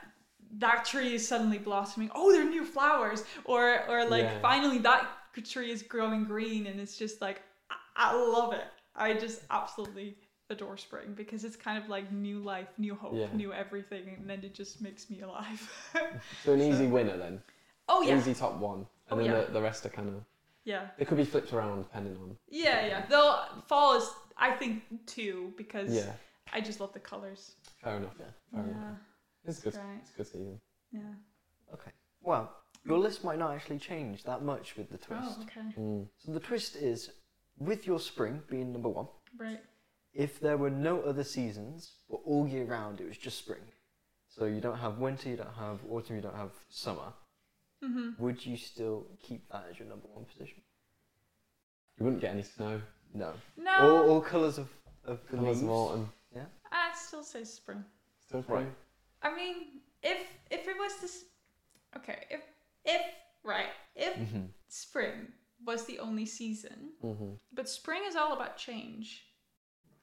[0.58, 2.10] that tree is suddenly blossoming.
[2.16, 3.24] Oh, there are new flowers.
[3.46, 4.40] Or or like Yeah.
[4.40, 5.10] finally that
[5.44, 8.66] tree is growing green and it's just like I, I love it.
[8.96, 10.18] I just absolutely
[10.50, 13.28] adore spring because it's kind of like new life, new hope, Yeah.
[13.34, 15.62] new everything, and then it just makes me alive.
[16.44, 17.42] so an easy winner then.
[17.88, 18.80] oh yeah, Easy top one.
[18.80, 19.42] And Oh, then yeah.
[19.46, 20.24] the, the rest are kind of.
[20.66, 20.88] yeah.
[20.98, 22.38] It could be flipped around depending on.
[22.48, 23.06] Yeah, yeah.
[23.10, 26.12] Though fall is, I think, two because Yeah.
[26.54, 27.56] I just love the colors.
[27.84, 28.14] Fair enough.
[28.20, 28.26] Yeah.
[28.54, 28.98] Fair yeah, enough.
[29.46, 29.76] It's good.
[29.76, 30.00] right.
[30.02, 30.60] It's good season.
[30.92, 31.02] Yeah.
[31.74, 31.92] Okay.
[32.22, 32.52] Well,
[32.86, 35.38] your list might not actually change that much with the twist.
[35.40, 35.68] Oh, okay.
[35.80, 36.08] Mm.
[36.18, 37.12] So the twist is,
[37.58, 39.08] with your spring being number one,
[39.38, 39.60] Right.
[40.14, 43.62] If there were no other seasons, but all year round it was just spring,
[44.28, 47.14] so you don't have winter, you don't have autumn, you don't have summer,
[47.84, 48.22] Mm-hmm.
[48.22, 50.62] would you still keep that as your number one position?
[51.98, 52.82] You wouldn't get any snow.
[53.14, 53.32] No.
[53.58, 54.68] No, All, all colours of,
[55.06, 55.64] of the Colours leaves.
[55.64, 56.10] of autumn.
[56.72, 57.84] I still say spring.
[58.28, 58.64] Still Right.
[58.68, 58.76] spring.
[59.24, 61.26] I mean, if if it was this,
[61.98, 62.42] okay, if
[62.86, 63.02] if
[63.44, 64.50] right, if Mhm.
[64.68, 65.28] spring
[65.66, 67.32] was the only season, Mm-hmm.
[67.54, 69.24] but spring is all about change,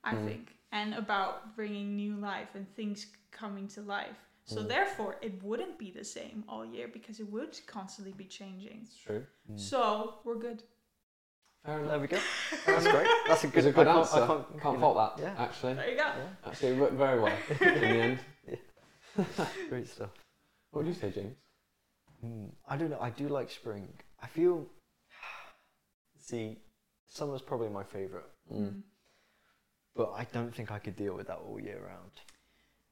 [0.07, 0.25] I Mm.
[0.29, 4.19] think, and about bringing new life and things coming to life.
[4.45, 4.69] So Mm.
[4.69, 8.79] therefore, it wouldn't be the same all year because it would constantly be changing.
[8.87, 9.27] It's true.
[9.51, 9.59] Mm.
[9.59, 10.63] So we're good.
[11.65, 11.85] Fair.
[11.89, 12.21] There we go.
[12.67, 13.09] That's great.
[13.27, 14.23] That's a good, a good I answer.
[14.23, 15.35] I Can't, can't, you know, fault that, yeah.
[15.47, 15.75] actually.
[15.75, 16.11] There you go.
[16.23, 18.19] Yeah, Actually, it worked very well in the end.
[19.69, 20.11] great stuff.
[20.71, 21.37] What would you say, James?
[22.25, 23.01] Mm, I don't know.
[23.01, 23.89] I do like spring.
[24.23, 24.67] I feel.
[26.17, 26.59] See,
[27.07, 28.83] summer's probably my favourite, Mm.
[29.97, 32.13] But I don't think I could deal with that all year round.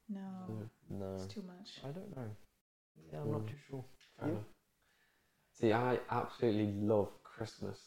[0.09, 0.69] No, Mm.
[0.91, 1.81] No, it's too much.
[1.85, 2.31] I don't know.
[3.13, 3.49] Yeah, I'm not Mm.
[3.49, 3.85] too sure.
[4.19, 4.35] Fair You?
[4.35, 4.45] enough.
[5.53, 7.79] See, I absolutely love Christmas.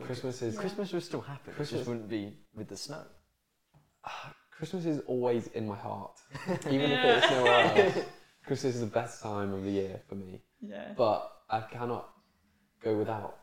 [0.00, 0.60] Christmas is Yeah.
[0.60, 1.52] Christmas would still happen.
[1.52, 3.04] It Christmas- just wouldn't be with the snow.
[4.50, 6.18] Christmas is always in my heart,
[6.66, 8.06] even if it's nowhere else.
[8.44, 10.92] Christmas is the best time of the year for me, Yeah.
[10.96, 12.12] but I cannot
[12.80, 13.38] go without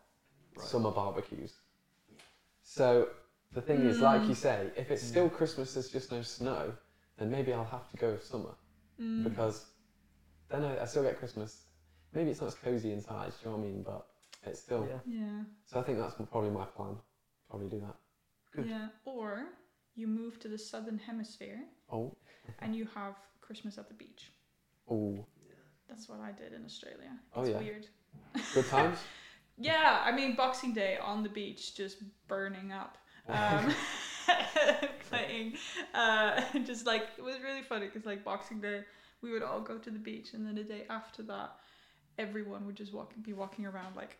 [0.56, 0.66] Right.
[0.66, 1.54] summer barbecues.
[2.62, 3.08] So
[3.52, 4.28] the thing is, like Mm.
[4.28, 5.08] you say, if it's Mm.
[5.08, 6.76] still Christmas, there's just no snow,
[7.16, 8.54] then maybe I'll have to go with summer
[8.98, 9.24] Mm.
[9.24, 9.66] because
[10.48, 11.64] then I, I still get Christmas.
[12.12, 13.82] Maybe it's not as cozy inside, do you know what I mean?
[13.82, 14.06] But
[14.44, 14.86] it's still.
[14.86, 15.00] Yeah.
[15.06, 15.44] Yeah.
[15.66, 16.96] So I think that's probably my plan.
[17.50, 17.96] Probably do that.
[18.52, 18.66] Good.
[18.66, 18.88] Yeah.
[19.04, 19.46] Or
[19.94, 22.16] you move to the southern hemisphere Oh,
[22.60, 24.32] and you have Christmas at the beach.
[24.90, 25.24] oh,
[25.88, 27.18] That's what I did in Australia.
[27.28, 27.58] It's Oh, yeah.
[27.58, 27.86] weird.
[28.54, 28.98] good times.
[29.60, 31.96] Yeah, I mean Boxing Day on the beach, just
[32.28, 32.96] burning up,
[33.28, 33.74] um,
[35.10, 35.54] playing.
[35.94, 38.82] Uh, just like it was really funny because like Boxing Day,
[39.22, 41.56] we would all go to the beach, and then the day after that,
[42.18, 44.16] everyone would just walk, be walking around like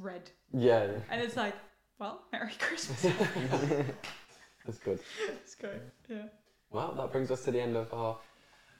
[0.00, 0.90] red, yeah, yeah.
[1.10, 1.54] and it's like,
[1.98, 3.02] well, Merry Christmas.
[4.66, 5.00] That's good.
[5.28, 5.80] it's good.
[6.08, 6.22] Yeah.
[6.70, 8.18] Well, that brings us to the end of our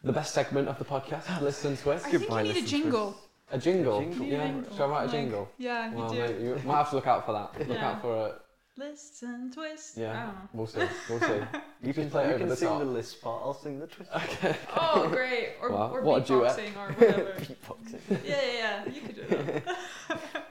[0.05, 2.07] the best segment of the podcast, Listen Twist.
[2.07, 3.17] I Goodbye, think you need a jingle.
[3.53, 3.99] A jingle.
[3.99, 4.27] A jingle.
[4.27, 4.47] You need a Yeah.
[4.47, 4.77] jingle.
[4.77, 5.49] Shall I write a Like, jingle?
[5.59, 6.19] Yeah, you Well, do.
[6.21, 7.69] maybe you might have to look out for that.
[7.69, 7.91] Look Yeah.
[7.91, 8.41] out for
[8.81, 8.85] a.
[8.91, 9.97] Listen, twist.
[9.97, 10.31] Yeah.
[10.31, 10.47] I.
[10.53, 10.81] We'll see.
[11.09, 11.41] We'll see.
[11.83, 12.79] You can, play it you over can the sing top.
[12.81, 13.43] the list part.
[13.43, 14.11] I'll sing the twist.
[14.15, 14.55] Okay.
[14.77, 15.55] Oh, great.
[15.63, 16.59] Or, Wow, or what a duet.
[16.59, 17.33] beatboxing or whatever.
[17.41, 18.01] Beatboxing.
[18.25, 18.93] yeah, yeah, yeah.
[18.93, 19.77] You could do that.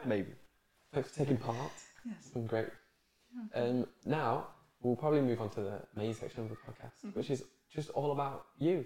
[0.05, 0.31] Maybe.
[0.91, 1.71] Thanks for taking part.
[2.03, 2.15] Yes.
[2.19, 2.67] It's been great.
[3.53, 3.61] Yeah.
[3.61, 4.47] Um, now
[4.81, 7.15] we'll probably move on to the main section of the podcast, Mhm.
[7.15, 8.85] which is just all about you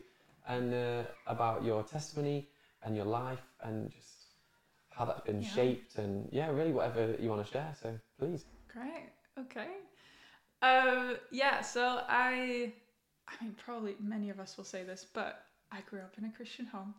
[0.49, 2.49] and uh, about your testimony
[2.83, 4.09] and your life and just
[4.89, 5.47] how that's been Yeah.
[5.47, 7.73] shaped and yeah, really whatever you want to share.
[7.81, 8.43] So please.
[8.67, 9.11] Great.
[9.39, 9.67] Okay.
[10.61, 11.61] Um, yeah.
[11.61, 12.73] So I,
[13.27, 16.29] I mean, probably many of us will say this, but I grew up in a
[16.29, 16.93] Christian home,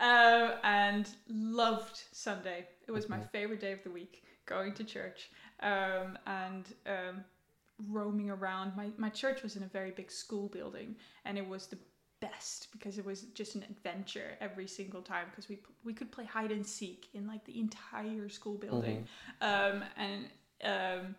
[0.00, 2.66] um, and loved Sunday.
[2.86, 4.22] It was my favorite day of the week.
[4.44, 7.24] Going to church, um, and um,
[7.88, 8.76] roaming around.
[8.76, 11.78] My my church was in a very big school building, and it was the
[12.20, 16.24] best because it was just an adventure every single time because we we could play
[16.24, 19.06] hide and seek in like the entire school building
[19.40, 20.26] um, and
[20.64, 21.14] um,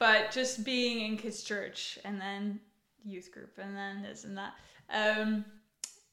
[0.00, 2.58] but just being in kids church and then
[3.04, 4.54] youth group and then this and that
[4.92, 5.44] um,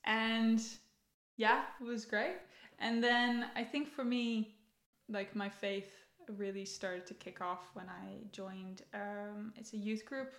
[0.05, 0.61] and
[1.37, 2.37] yeah it was great
[2.79, 4.55] and then i think for me
[5.09, 5.89] like my faith
[6.37, 10.31] really started to kick off when i joined um, it's a youth group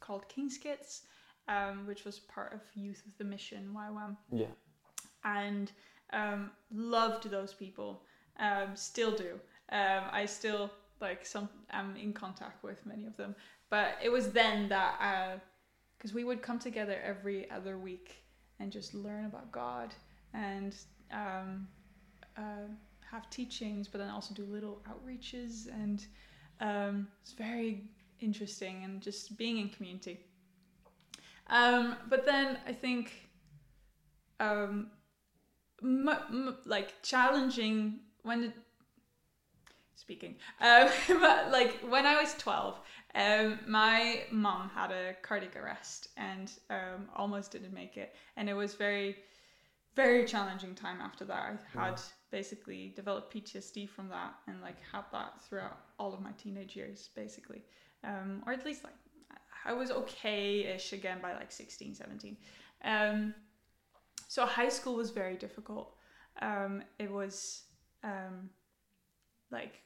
[0.00, 1.02] called king's kids
[1.48, 4.46] um, which was part of youth with a mission ywam Yeah.
[5.24, 5.72] and
[6.12, 8.02] um, loved those people.
[8.40, 9.32] Um, still do.
[9.70, 11.48] Um, I still like some.
[11.70, 13.34] I'm in contact with many of them,
[13.70, 15.40] but it was then that
[15.96, 18.24] because we would come together every other week
[18.60, 19.94] and just learn about God
[20.34, 20.74] and
[21.12, 21.68] um,
[22.36, 22.68] uh,
[23.10, 26.06] have teachings, but then also do little outreaches, and
[26.60, 27.84] um, it's very
[28.20, 30.20] interesting and just being in community.
[31.48, 33.30] Um, but then I think
[34.40, 34.88] um,
[35.82, 38.52] m- m- like challenging when
[39.98, 40.36] speaking.
[40.60, 40.88] Um,
[41.20, 42.78] but, like when i was 12
[43.14, 48.14] um, my mom had a cardiac arrest and um, almost didn't make it.
[48.36, 49.16] And it was very
[49.96, 51.42] very challenging time after that.
[51.76, 51.96] I had Yeah.
[52.30, 57.10] basically developed ptsd from that and like had that throughout all of my teenage years
[57.14, 57.62] basically.
[58.04, 58.94] Um, or at least like
[59.64, 62.36] i was okay-ish again by like 16 17
[62.84, 63.34] um,
[64.28, 65.94] so high school was very difficult.
[66.40, 67.62] Um, it was
[68.04, 68.50] um,
[69.50, 69.80] like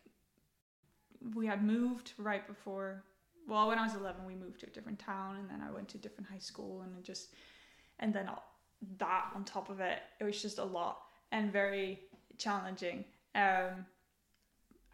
[1.35, 3.05] we had moved right before.
[3.49, 5.89] Well, when I was eleven, we moved to a different town, and then I went
[5.91, 7.35] to a different high school, and just
[7.99, 8.43] and then all,
[8.99, 10.99] that on top of it, it was just a lot
[11.31, 12.01] and very
[12.39, 13.05] challenging.
[13.35, 13.87] Um,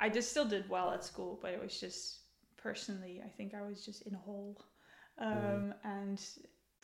[0.00, 2.20] I just still did well at school, but it was just
[2.56, 4.60] personally, I think I was just in a hole,
[5.18, 5.74] um, Mhm.
[5.84, 6.20] and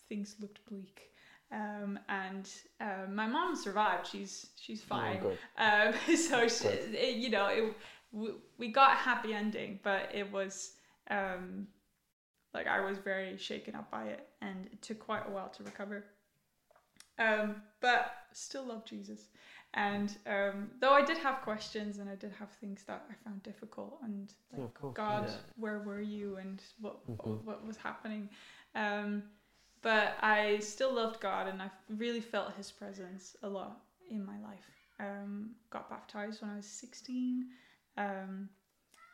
[0.09, 1.11] things looked bleak.
[1.53, 4.07] Um, and uh, my mom survived.
[4.09, 5.21] She's she's fine.
[5.25, 5.37] Oh.
[5.57, 7.77] Um, so she, it, you know, it,
[8.14, 10.72] we, we got a happy ending, but it was
[11.11, 11.66] um,
[12.55, 15.62] like I was very shaken up by it, and it took quite a while to
[15.64, 16.05] recover.
[17.18, 19.29] Um, but still love Jesus,
[19.74, 23.42] and um, though I did have questions and I did have things that I found
[23.42, 24.62] difficult, and like.
[24.94, 25.37] God, Yeah.
[25.57, 27.42] where were you, and what Mhm.
[27.44, 28.31] what was happening?
[28.77, 29.24] Um,
[29.83, 34.38] but I still loved God, and I really felt His presence a lot in my
[34.38, 34.70] life.
[35.00, 37.50] Um, got baptized when I was sixteen,
[37.97, 38.49] um,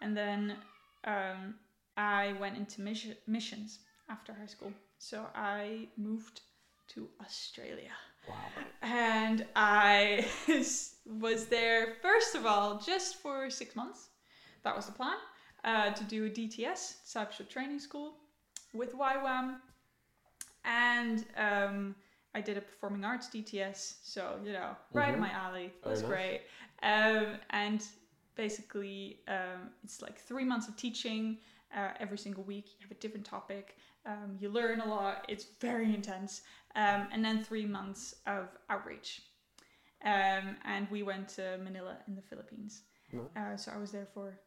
[0.02, 0.56] and then
[1.04, 1.54] um,
[1.96, 4.72] I went into mission- missions after high school.
[4.98, 6.42] So I moved
[6.88, 7.92] to Australia
[8.28, 8.34] Wow.
[8.82, 10.26] and I
[11.06, 14.08] was there first of all just for six months.
[14.62, 15.16] That was the plan
[15.64, 18.16] uh, to do a DTS discipleship training school
[18.74, 19.56] with YWAM,
[20.64, 21.94] and um,
[22.34, 23.96] I did a performing arts DTS.
[24.02, 25.14] So you know, right Mhm.
[25.14, 25.72] in my alley.
[25.84, 26.08] It was nice.
[26.10, 26.40] great,
[26.82, 27.82] um, and
[28.40, 31.36] basically um, it's like three months of teaching
[31.76, 32.68] uh, every single week.
[32.78, 33.76] You have a different topic.
[34.06, 35.26] Um, you learn a lot.
[35.28, 36.40] It's very intense.
[36.74, 39.20] Um, and then three months of outreach.
[40.06, 42.84] Um, and we went to Manila in the Philippines.
[43.36, 44.40] Uh, so I was there for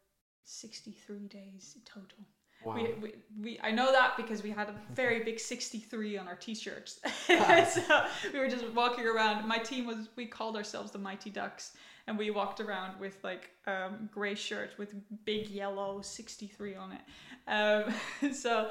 [0.44, 2.26] 63 days total.
[2.66, 2.76] Wow.
[2.76, 6.36] We, we, we, I know that because we had a very big 63 on our
[6.36, 7.00] t-shirts.
[7.28, 9.48] So we were just walking around.
[9.48, 11.74] My team was, we called ourselves the Mighty Ducks.
[12.08, 14.94] And we walked around with like um, gray shirt with
[15.26, 17.02] big yellow 63 on it.
[17.48, 18.70] Um, so,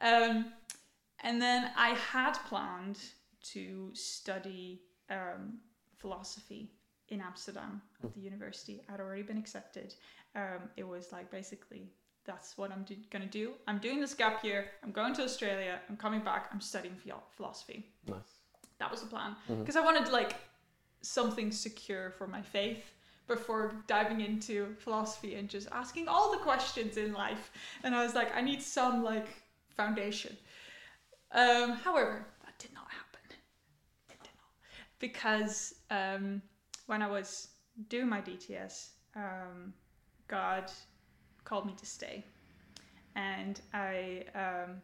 [0.00, 0.46] um,
[1.22, 2.98] and then I had planned
[3.52, 5.58] to study um,
[5.98, 6.70] philosophy
[7.08, 8.82] in Amsterdam at the university.
[8.88, 9.94] I'd already been accepted.
[10.34, 11.90] Um, it was like basically
[12.24, 13.52] that's what I'm do- gonna do.
[13.66, 14.70] I'm doing this gap year.
[14.82, 15.80] I'm going to Australia.
[15.88, 16.48] I'm coming back.
[16.52, 17.86] I'm studying philo- philosophy.
[18.06, 18.38] nice.
[18.78, 20.36] That was the plan because I wanted like
[21.02, 22.84] something secure for my faith
[23.26, 27.52] before diving into philosophy and just asking all the questions in life.
[27.84, 29.28] And I was like, I need some like
[29.76, 30.36] foundation.
[31.32, 33.20] Um, however, that did not happen.
[34.10, 34.50] It did not
[34.98, 36.42] because um,
[36.86, 37.48] when I was
[37.88, 39.72] doing my DTS, um,
[40.26, 40.70] God
[41.44, 42.24] called me to stay,
[43.14, 44.82] and I um,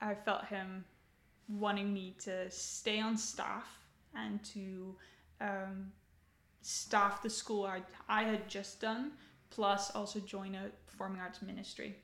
[0.00, 0.84] I felt Him
[1.48, 3.79] wanting me to stay on staff
[4.14, 4.94] and to
[5.40, 5.92] um,
[6.62, 9.12] staff the school I, I had just done
[9.50, 11.96] plus also join a performing arts ministry.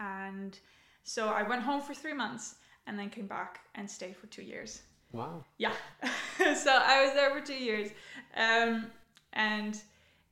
[0.00, 0.58] And
[1.04, 4.42] so I went home for three months and then came back and stayed for two
[4.42, 4.82] years.
[5.12, 5.44] Wow.
[5.58, 5.72] Yeah.
[6.38, 7.90] so I was there for two years.
[8.36, 8.86] Um,
[9.32, 9.80] and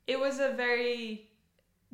[0.06, 1.28] it was a very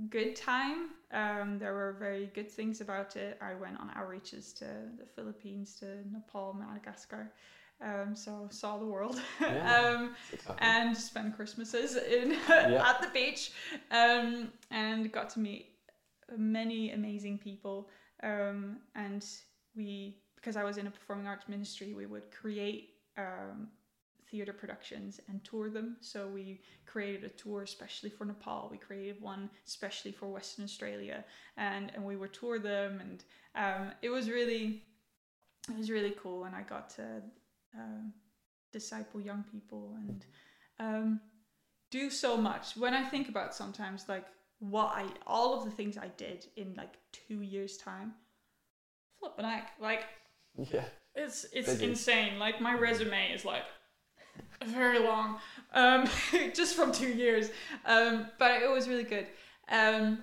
[0.08, 0.90] good time.
[1.12, 3.38] Um, there were very good things about it.
[3.40, 4.64] I went on outreaches to
[4.98, 7.32] the Philippines, to Nepal, Madagascar.
[7.80, 9.94] Um, so saw the world Yeah.
[9.94, 10.10] um,
[10.58, 12.82] and spent Christmases in Yeah.
[12.88, 13.52] at the beach
[13.90, 15.66] um, and got to meet
[16.36, 17.88] many amazing people.
[18.22, 19.24] Um, and
[19.76, 23.68] we, because I was in a performing arts ministry, we would create um,
[24.30, 25.96] theater productions and tour them.
[26.00, 28.68] So we created a tour especially for Nepal.
[28.70, 31.24] We created one especially for Western Australia,
[31.56, 34.82] and and we would tour them, and um, it was really,
[35.70, 36.44] it was really cool.
[36.44, 37.22] And I got to
[37.74, 38.12] um,
[38.72, 40.24] disciple young people and
[40.78, 41.20] um,
[41.90, 42.76] do so much.
[42.76, 44.26] When I think about sometimes like
[44.60, 48.12] what I all of the things I did in like two years time,
[49.18, 50.04] flipping heck, like
[50.72, 50.84] Yeah.
[51.14, 51.86] it's it's Busy.
[51.86, 52.38] insane.
[52.38, 53.64] Like my resume is like
[54.64, 55.38] very long,
[55.72, 56.08] um,
[56.54, 57.50] just from two years.
[57.84, 59.26] Um, but it was really good,
[59.70, 60.22] um,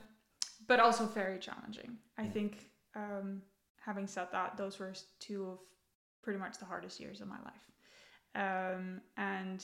[0.68, 1.98] but also very challenging.
[2.18, 3.42] I think, um,
[3.86, 5.60] having said that, those were two of
[6.26, 7.66] pretty much the hardest years of my life,
[8.36, 9.64] um, and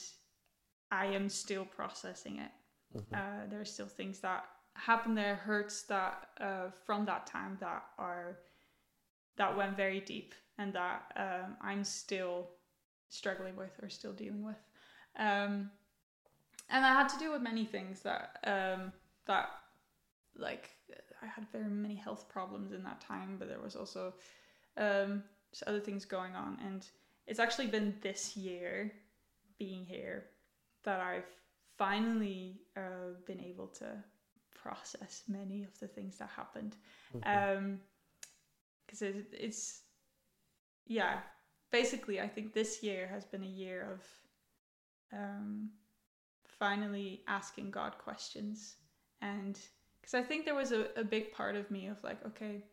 [0.91, 2.51] I am still processing it.
[2.95, 3.13] Mhm.
[3.13, 4.45] Uh, there are still things that
[4.75, 8.39] happen there, hurts that uh, from that time that are
[9.37, 12.49] that went very deep and that um, I'm still
[13.09, 14.61] struggling with or still dealing with.
[15.17, 15.71] Um,
[16.69, 18.93] and I had to deal with many things that um,
[19.25, 19.49] that
[20.35, 20.69] like
[21.21, 24.13] I had very many health problems in that time, but there was also
[24.77, 26.57] um, just other things going on.
[26.65, 26.85] And
[27.27, 28.91] it's actually been this year
[29.59, 30.25] being here
[30.83, 31.29] that I've
[31.77, 33.85] finally uh, been able to
[34.53, 36.75] process many of the things that happened.
[37.13, 37.57] Mhm.
[37.57, 37.79] Um,
[38.91, 39.83] because it, it's
[40.85, 41.19] yeah
[41.71, 45.69] basically i think this year has been a year of um
[46.45, 48.75] finally asking god questions
[49.21, 49.57] and
[50.01, 52.63] because i think there was a, a big part of me of like okay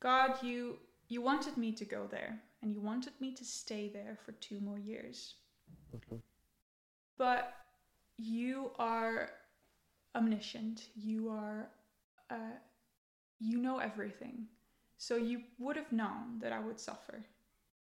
[0.00, 0.78] god you
[1.14, 4.58] you wanted me to go there and you wanted me to stay there for two
[4.68, 5.18] more years.
[5.96, 6.20] Mhm.
[7.16, 7.42] but
[8.18, 9.30] you are
[10.14, 10.88] omniscient.
[10.94, 11.70] You are
[12.30, 12.56] uh,
[13.38, 14.48] you know everything.
[14.96, 17.24] So you would have known that i would suffer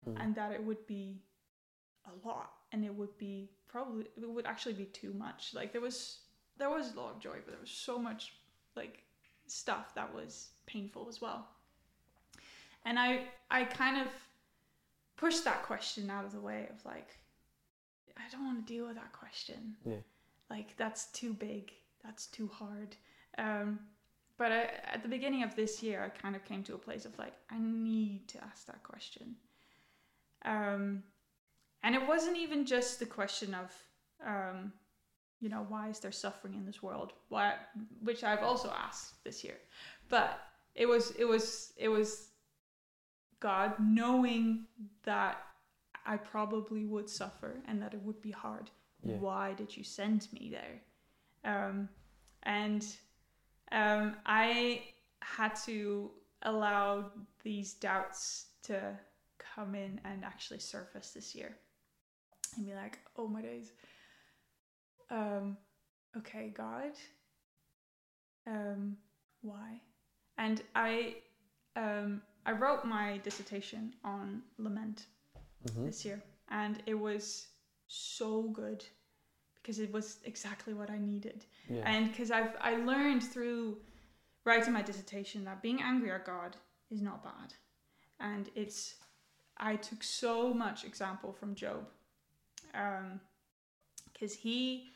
[0.06, 0.20] Mm.
[0.20, 1.22] and that it would be
[2.06, 3.34] a lot and it would be
[3.68, 5.54] probably it would actually be too much.
[5.54, 5.98] Like there was
[6.58, 8.22] there was a lot of joy but there was so much
[8.76, 9.04] like
[9.46, 10.32] stuff that was
[10.66, 11.40] painful as well
[12.84, 14.08] and i i kind of
[15.16, 17.16] pushed that question out of the way of like
[18.16, 19.76] i don't want to deal with that question.
[19.84, 20.02] Yeah.
[20.50, 21.72] like that's too big.
[22.04, 22.96] That's too hard.
[23.38, 23.78] Um
[24.38, 27.04] but I, at the beginning of this year i kind of came to a place
[27.04, 29.36] of like i need to ask that question.
[30.44, 31.04] Um
[31.84, 33.70] and it wasn't even just the question of
[34.26, 34.72] um
[35.40, 37.12] you know why is there suffering in this world?
[37.28, 37.54] Why
[38.02, 39.58] which i've also asked this year.
[40.08, 40.38] But
[40.74, 42.31] it was it was it was
[43.42, 44.64] god knowing
[45.02, 45.36] that
[46.06, 48.70] i probably would suffer and that it would be hard.
[49.04, 49.16] Yeah.
[49.16, 50.76] why did you send me there?
[51.52, 51.88] Um
[52.44, 52.86] and
[53.72, 54.82] um i
[55.20, 56.10] had to
[56.42, 57.10] allow
[57.42, 58.78] these doubts to
[59.54, 61.56] come in and actually surface this year
[62.56, 63.72] and be like oh my days.
[65.10, 65.56] Um
[66.16, 66.92] okay god.
[68.46, 68.96] Um
[69.42, 69.80] why?
[70.38, 71.16] And i
[71.76, 75.06] um i wrote my dissertation on lament
[75.66, 75.86] Mhm.
[75.86, 77.46] this year and it was
[77.86, 78.84] so good
[79.54, 81.88] because it was exactly what i needed Yeah.
[81.90, 83.80] and because I've I learned through
[84.44, 86.56] writing my dissertation that being angry at God
[86.90, 87.54] is not bad,
[88.18, 88.96] and it's
[89.56, 91.86] I took so much example from Job,
[94.12, 94.90] because he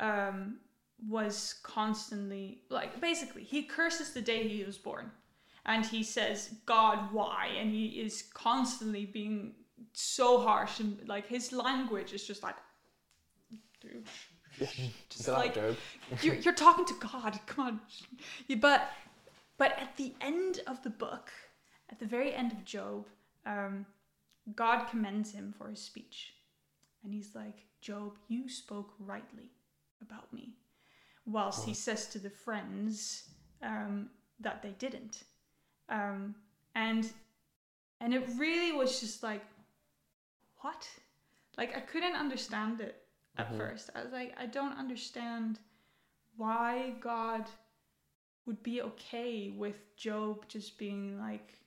[0.00, 0.60] um,
[1.08, 5.10] was constantly like basically he curses the day he was born,
[5.66, 9.54] and he says God why, and he is constantly being
[9.92, 12.56] so harsh and like his language is just like.
[13.80, 14.06] Dude,
[15.10, 15.56] Just like
[16.22, 17.38] you're, you're talking to God.
[17.46, 17.80] Come on.
[18.58, 18.90] But
[19.58, 21.30] but at the end of the book,
[21.90, 23.06] at the very end of Job,
[23.44, 23.86] um,
[24.54, 26.34] God commends him for his speech,
[27.04, 29.50] and he's like, "Job, you spoke rightly
[30.00, 30.54] about me,"
[31.26, 33.28] whilst he says to the friends
[33.62, 34.08] um,
[34.40, 35.24] that they didn't,
[35.88, 36.34] um,
[36.74, 37.12] and
[38.00, 39.42] and it really was just like,
[40.60, 40.88] what?
[41.56, 42.96] Like I couldn't understand it
[43.38, 43.56] at Mhm.
[43.56, 43.90] first.
[43.94, 45.60] I was like, I don't understand
[46.36, 47.48] why God
[48.46, 51.58] would be okay with Job just being like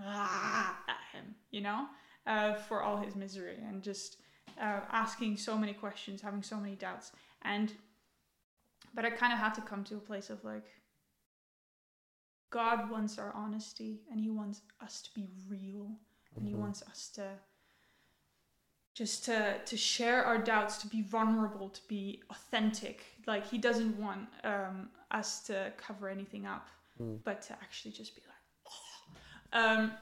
[0.00, 1.86] ah, at him, you know,
[2.26, 4.16] uh, for all his misery and just
[4.60, 7.12] uh, asking so many questions, having so many doubts,
[7.42, 7.74] and
[8.94, 10.64] but I kind of had to come to a place of like
[12.60, 15.86] God wants our honesty and He wants us to be real
[16.36, 16.58] and He Mhm.
[16.64, 17.26] wants us to
[18.94, 22.96] just to to share our doubts, to be vulnerable, to be authentic.
[23.26, 24.76] Like He doesn't want um,
[25.10, 26.68] us to cover anything up,
[27.00, 27.18] Mm.
[27.24, 29.60] but to actually just be like, oh.
[29.60, 29.92] um,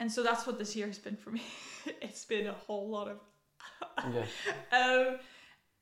[0.00, 1.42] and so that's what this year has been for me.
[2.06, 3.18] it's been a whole lot of
[4.16, 4.26] Yeah.
[4.80, 5.18] um,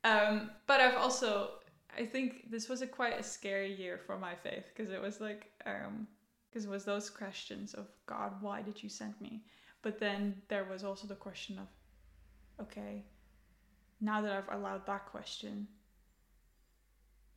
[0.05, 1.60] um, but I've also,
[1.99, 5.21] I think this was a quite a scary year for my faith because it was
[5.21, 6.07] like, um,
[6.49, 9.43] because it was those questions of God, why did you send me?
[9.83, 11.69] But then there was also the question of,
[12.61, 13.05] okay,
[14.01, 15.67] now that I've allowed that question,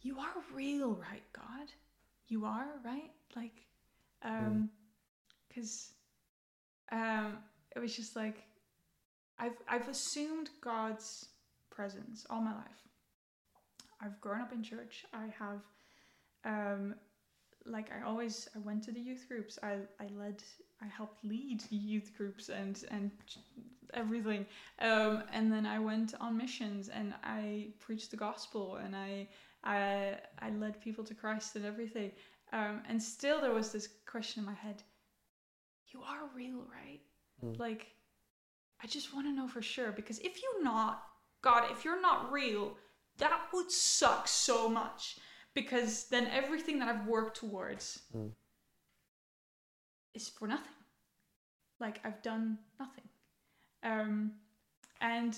[0.02, 1.68] you are real, right, God?
[2.28, 3.66] You are right, like,
[4.24, 4.70] um,
[5.48, 5.94] because,
[6.92, 7.38] um,
[7.76, 8.44] it was just like,
[9.40, 11.26] I've I've assumed God's
[11.70, 12.88] presence all my life.
[14.04, 15.06] I've grown up in church.
[15.14, 15.62] I have
[16.46, 16.96] um
[17.66, 19.58] like I always I went to the youth groups.
[19.64, 20.44] I I led
[20.82, 23.12] I helped lead youth groups and and
[23.94, 24.46] everything.
[24.80, 29.28] Um and then I went on missions and I preached the gospel and I
[29.64, 32.12] I I led people to Christ and everything.
[32.52, 34.84] Um and still there was this question in my head.
[35.94, 37.00] You are real, right?
[37.44, 37.60] Mm.
[37.60, 37.88] Like
[38.84, 41.04] I just want to know for sure because if you're not,
[41.42, 42.76] God, if you're not real,
[43.18, 45.18] that would suck so much
[45.54, 48.32] because then everything that I've worked towards Mm.
[50.14, 50.72] is for nothing.
[51.80, 53.08] Like I've done nothing.
[53.84, 54.34] Um,
[55.02, 55.36] and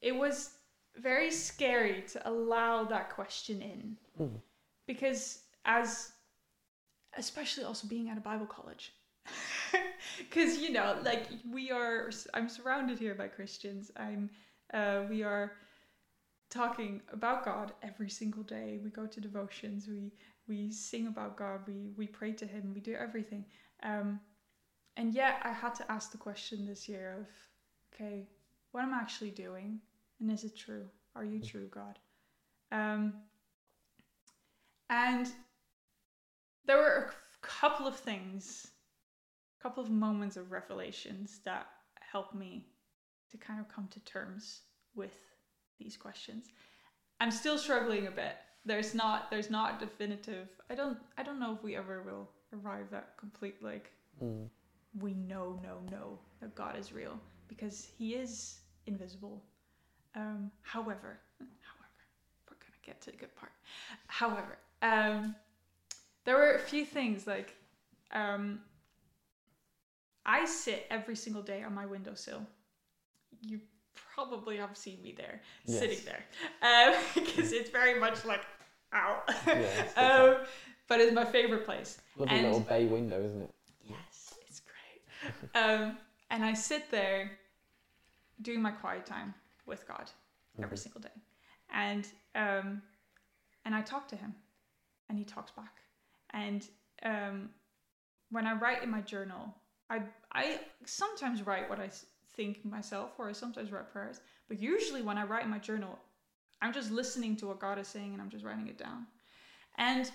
[0.00, 0.50] it was
[0.96, 4.40] very scary to allow that question in Mm.
[4.86, 6.12] because as
[7.18, 8.92] especially also being at a bible college
[10.18, 14.30] because you know like we are i'm surrounded here by christians i'm
[14.74, 15.52] uh, we are
[16.50, 18.78] talking about god every single day.
[18.82, 19.88] We go to devotions.
[19.88, 20.12] We
[20.48, 21.60] we sing about god.
[21.66, 22.72] We we pray to him.
[22.74, 23.44] We do everything.
[23.82, 24.20] Um
[24.96, 27.26] and yet i had to ask the question this year of
[27.94, 28.28] okay
[28.72, 29.80] what am i actually doing?
[30.20, 30.86] And is it true?
[31.14, 31.98] Are you true god?
[32.72, 33.14] Um
[34.88, 35.26] and
[36.66, 38.68] there were a couple of things,
[39.58, 41.66] a couple of moments of revelations that
[42.00, 42.66] helped me
[43.30, 44.62] to kind of come to terms
[44.94, 45.35] with
[45.78, 46.46] these questions.
[47.20, 48.36] I'm still struggling a bit.
[48.64, 50.48] There's not there's not definitive.
[50.70, 54.48] I don't I don't know if we ever will arrive at complete like Mm.
[54.98, 59.42] we know no no that God is real because he is invisible.
[60.14, 62.02] Um however, however,
[62.48, 63.52] we're going to get to the good part.
[64.06, 65.34] However, um
[66.24, 67.54] there were a few things like
[68.12, 68.60] um
[70.24, 72.42] I sit every single day on my windowsill.
[73.42, 73.60] You
[74.16, 75.36] probably have seen me there,
[75.66, 75.78] Yes.
[75.80, 76.24] sitting there,
[76.70, 78.44] um, because it's very much like,
[78.94, 79.22] ow.
[79.96, 80.30] Um,
[80.88, 81.98] but it's my favorite place.
[82.16, 83.54] Lovely And- little bay window, isn't it?
[83.94, 85.00] Yes, it's great.
[85.62, 85.98] um,
[86.30, 87.30] and I sit there
[88.42, 89.34] doing my quiet time
[89.66, 90.10] with God
[90.62, 90.80] every Mhm.
[90.84, 91.16] single day,
[91.70, 92.04] and
[92.34, 92.82] um,
[93.64, 94.34] and I talk to Him,
[95.08, 95.74] and He talks back.
[96.30, 96.66] And
[97.02, 97.50] um,
[98.30, 99.54] when I write in my journal,
[99.90, 100.02] I
[100.32, 101.88] I sometimes write what I
[102.36, 104.20] think myself, or I sometimes write prayers.
[104.48, 105.98] But usually, when I write in my journal,
[106.62, 109.06] I'm just listening to what God is saying, and I'm just writing it down.
[109.78, 110.10] And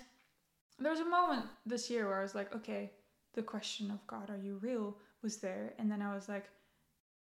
[0.78, 2.92] there was a moment this year where I was like, okay,
[3.34, 5.74] the question of God, are you real, was there.
[5.78, 6.48] And then I was like,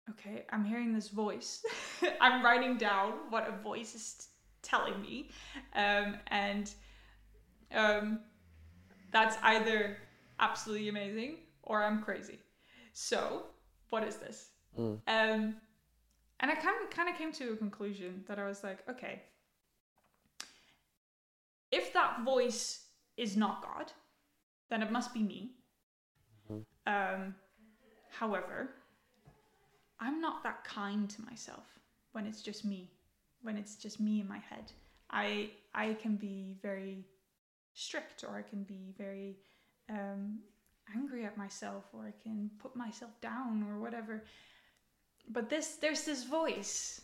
[0.09, 1.63] okay, I'm hearing this voice.
[2.21, 4.27] I'm writing down what a voice is
[4.61, 5.29] telling me.
[5.75, 6.71] Um, and
[7.73, 8.19] um,
[9.11, 9.97] that's either
[10.39, 12.39] absolutely amazing or I'm crazy.
[12.93, 13.43] So,
[13.89, 14.49] what is this?
[14.77, 14.99] Mm.
[15.07, 15.55] Um,
[16.39, 19.21] and I kind of kind of came to a conclusion that I was like, okay,
[21.71, 22.85] if that voice
[23.17, 23.91] is not God,
[24.69, 25.51] then it must be me.
[26.49, 26.65] Mhm.
[26.87, 27.35] Um,
[28.09, 28.69] however,
[29.99, 31.79] I'm not that kind to myself
[32.13, 32.89] when it's just me,
[33.41, 34.71] when it's just me in my head.
[35.09, 37.05] I I can be very
[37.73, 39.37] strict, or I can be very
[39.89, 40.39] um,
[40.95, 44.23] angry at myself, or I can put myself down, or whatever.
[45.29, 47.01] But this there's this voice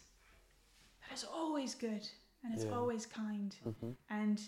[1.01, 2.07] that is always good
[2.43, 2.75] and it's Yeah.
[2.77, 3.55] always kind.
[3.63, 4.41] hmm And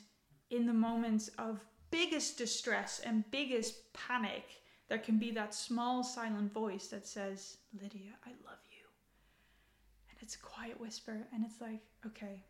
[0.49, 4.45] in the moments of biggest distress and biggest panic,
[4.87, 8.85] there can be that small silent voice that says, Lydia, I love you.
[10.09, 12.45] And it's a quiet whisper, and it's like, okay,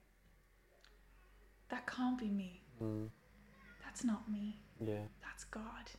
[1.70, 2.64] that can't be me.
[2.82, 3.10] Mm.
[3.84, 4.62] That's not me.
[4.80, 5.08] Yeah.
[5.22, 5.92] That's God.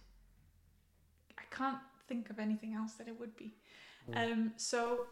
[1.36, 3.56] I can't think of anything else that it would be.
[4.10, 4.32] Mm.
[4.32, 5.06] Um, so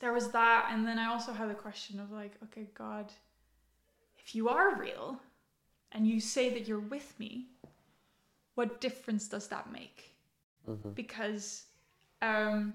[0.00, 3.12] there was that, and then I also had the question of like, okay, God,
[4.18, 5.18] if you are real
[5.92, 7.46] and you say that you're with me,
[8.54, 10.14] what difference does that make?
[10.68, 10.94] Mhm.
[10.94, 11.66] Because,
[12.22, 12.74] um,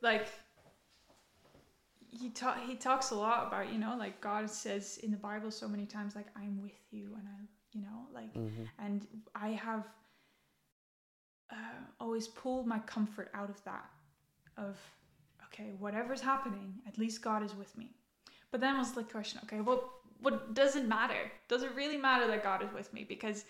[0.00, 0.28] like,
[2.10, 5.50] he ta- he talks a lot about you know like God says in the Bible
[5.50, 8.68] so many times like I'm with you and I you know like Mhm.
[8.78, 9.86] and I have
[11.50, 11.54] uh,
[12.00, 13.90] always pulled my comfort out of that
[14.56, 14.76] of
[15.52, 17.90] okay whatever's happening at least God is with me
[18.50, 22.26] but then was the question okay well what does it matter does it really matter
[22.26, 23.44] that God is with me because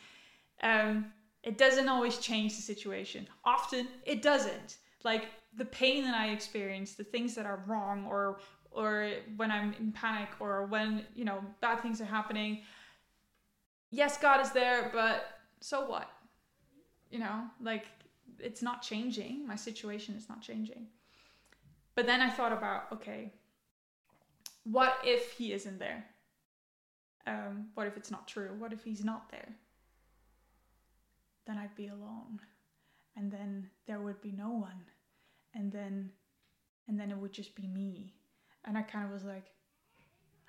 [0.63, 1.07] um,
[1.43, 5.27] it doesn't always change the situation often it doesn't like
[5.57, 8.39] the pain that I experience the things that are wrong or
[8.71, 12.63] or when I'm in panic or when you know bad things are happening
[13.91, 15.27] yes, God is there, but
[15.61, 16.11] so what?
[17.11, 17.87] You know, like
[18.39, 19.47] it's not changing.
[19.47, 20.87] My situation is not changing.
[21.99, 23.33] But then I thought about, okay,
[24.63, 26.05] what if he isn't there?
[27.27, 28.51] Um, what if it's not true?
[28.57, 29.57] What if he's not there?
[31.45, 32.39] Then I'd be alone.
[33.17, 34.85] And then there would be no one.
[35.57, 36.11] And then
[36.87, 38.15] and then it would just be me.
[38.65, 39.47] And I kind of was like,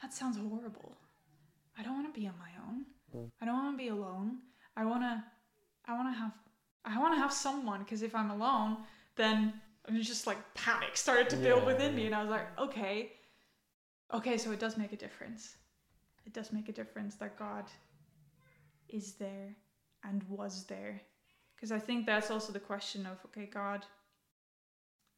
[0.03, 0.97] that sounds horrible.
[1.79, 2.85] I don't want to be on my own.
[3.15, 3.31] Mm.
[3.41, 4.37] I don't want to be alone.
[4.77, 5.23] I want to
[5.87, 6.33] I want to have
[6.85, 8.77] I want to have someone because if I'm alone,
[9.15, 9.53] then
[9.89, 13.11] I'm just like panic started to build Yeah, within me and I was like, okay.
[14.13, 15.57] Okay, so it does make a difference.
[16.25, 17.65] It does make a difference that God
[18.89, 19.55] is there
[20.03, 21.01] and was there.
[21.55, 23.85] Because I think that's also the question of okay, God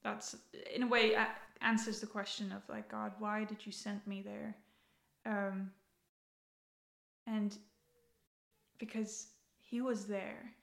[0.04, 0.36] that's
[0.74, 1.30] in a way a-
[1.62, 4.58] answers the question of like God, why did you send me there?
[5.26, 5.72] Um
[7.28, 7.58] and
[8.80, 9.28] because
[9.60, 10.54] he was there.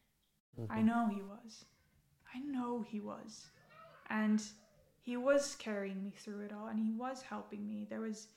[0.71, 0.87] I Mhm.
[0.87, 1.65] know he was.
[2.35, 3.51] I know he was.
[4.11, 4.43] And
[5.01, 7.87] he was carrying me through it all and he was helping me.
[7.89, 8.29] There was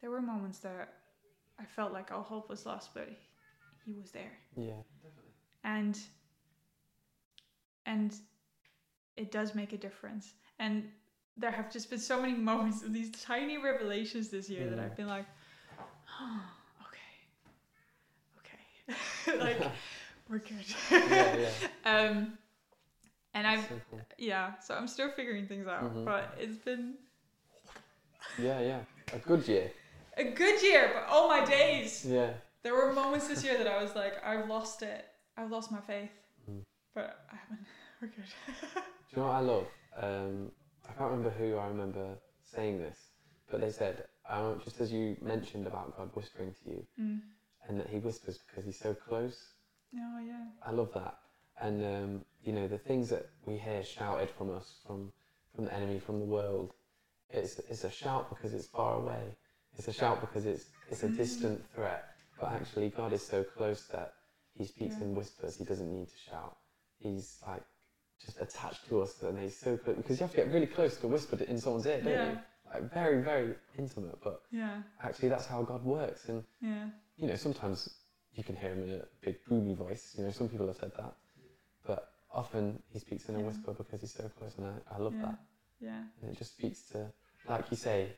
[0.00, 0.94] there were moments that
[1.58, 3.08] I felt like all hope was lost, but
[3.84, 4.38] he was there.
[4.56, 4.74] Yeah.
[5.02, 5.32] Definitely.
[5.64, 5.98] And
[7.86, 8.14] and
[9.16, 10.34] it does make a difference.
[10.58, 10.84] And
[11.36, 14.84] there have just been so many moments of these tiny revelations this year that Mm.
[14.84, 15.26] I've been like,
[16.20, 16.40] oh,
[16.86, 19.34] okay.
[19.34, 19.38] Okay.
[19.40, 19.70] like
[20.28, 20.64] we're good.
[20.90, 21.50] Yeah, yeah.
[21.84, 22.38] Um,
[23.34, 24.00] and I've So cool.
[24.18, 26.04] yeah, so I'm still figuring things out, Mhm.
[26.04, 26.94] but it's been
[28.38, 28.84] Yeah, yeah.
[29.12, 29.70] A good year.
[30.16, 30.90] a good year.
[30.94, 32.34] But oh my days, Yeah.
[32.62, 35.04] there were moments this year that I was like, I've lost it.
[35.36, 36.10] I've lost my faith,
[36.48, 36.64] Mhm.
[36.94, 37.66] but I haven't.
[38.00, 38.24] We're good.
[38.56, 39.66] Do you know what I love?
[39.96, 40.52] Um,
[40.88, 43.10] I can't remember who I remember saying this,
[43.50, 47.20] but they said, um, just as you mentioned about God whispering to you, mm.
[47.68, 49.54] and that He whispers because He's so close.
[49.94, 50.46] Oh yeah.
[50.62, 51.18] I love that.
[51.60, 55.12] And um, you know the things that we hear shouted from us, from
[55.54, 56.72] from the enemy, from the world.
[57.30, 59.36] It's it's a shout because it's far away.
[59.76, 62.04] It's a shout because it's it's a distant threat.
[62.40, 64.14] But actually, God is so close that
[64.56, 65.56] He speaks in whispers.
[65.56, 66.56] He doesn't need to shout.
[66.98, 67.62] He's like
[68.24, 70.96] just attached to us, and He's so close because you have to get really close
[70.98, 72.30] to whisper in someone's ear, don't Yeah.
[72.30, 72.38] you?
[72.72, 74.18] Like very very intimate.
[74.22, 74.82] But Yeah.
[75.02, 76.28] actually, that's how God works.
[76.28, 76.90] And Yeah.
[77.16, 77.90] you know, sometimes
[78.34, 80.14] you can hear him in a big boomy voice.
[80.16, 81.14] You know, some people have said that,
[81.88, 83.46] but often he speaks in a Yeah.
[83.46, 85.22] whisper because he's so close, and I, I love yeah.
[85.22, 85.38] that.
[85.80, 86.02] Yeah.
[86.22, 87.10] And it just speaks to,
[87.48, 88.12] like you say,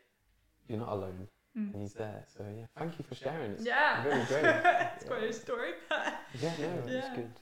[0.68, 1.72] you're not alone, Mm.
[1.72, 2.24] and he's there.
[2.36, 3.52] So yeah, thank you for sharing.
[3.52, 4.04] It's Yeah.
[4.06, 4.44] really great.
[4.96, 5.72] it's quite a story.
[5.88, 6.98] but yeah, no, Yeah, Yeah.
[6.98, 7.32] it's good.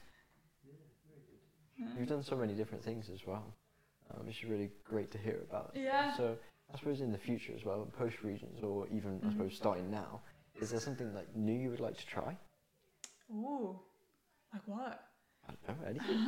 [1.97, 3.53] You've done so many different things as well,
[4.11, 5.71] um, which is really great to hear about.
[5.75, 6.15] Yeah.
[6.15, 6.37] So
[6.73, 9.31] I suppose in the future as well, post Regents or even I Mhm.
[9.33, 10.21] suppose starting now,
[10.61, 12.37] is there something like new you would like to try?
[13.31, 13.79] Ooh.
[14.53, 15.08] Like what?
[15.49, 16.27] I don't know, anything.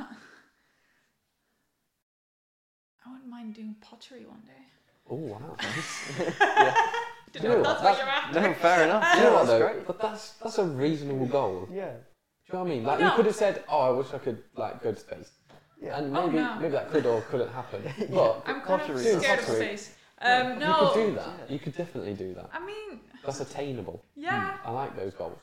[3.05, 4.65] I wouldn't mind doing pottery one day.
[5.09, 5.55] Oh wow.
[7.33, 7.81] Didn't You know know what?
[7.81, 8.41] that's what you're after.
[8.41, 9.03] no, fair enough.
[9.15, 9.67] You Yeah, know what that's though?
[9.73, 9.87] great.
[9.87, 11.67] But that's that's a reasonable goal.
[11.71, 11.75] Yeah.
[11.75, 11.87] Do Yeah.
[12.47, 12.83] you know what I mean?
[12.83, 15.31] Like you could have said, "Oh, I wish I could like go to space,"
[15.81, 15.97] Yeah.
[15.97, 16.55] and Oh, maybe no.
[16.59, 17.81] maybe that could or couldn't happen.
[18.11, 19.03] But I'm kind of Pottery.
[19.19, 19.93] scared of space.
[20.21, 20.67] Um, no.
[20.67, 21.49] you could do that.
[21.51, 22.49] You could definitely do that.
[22.53, 24.03] I mean, That's attainable.
[24.15, 24.57] yeah.
[24.63, 25.39] I like those goals.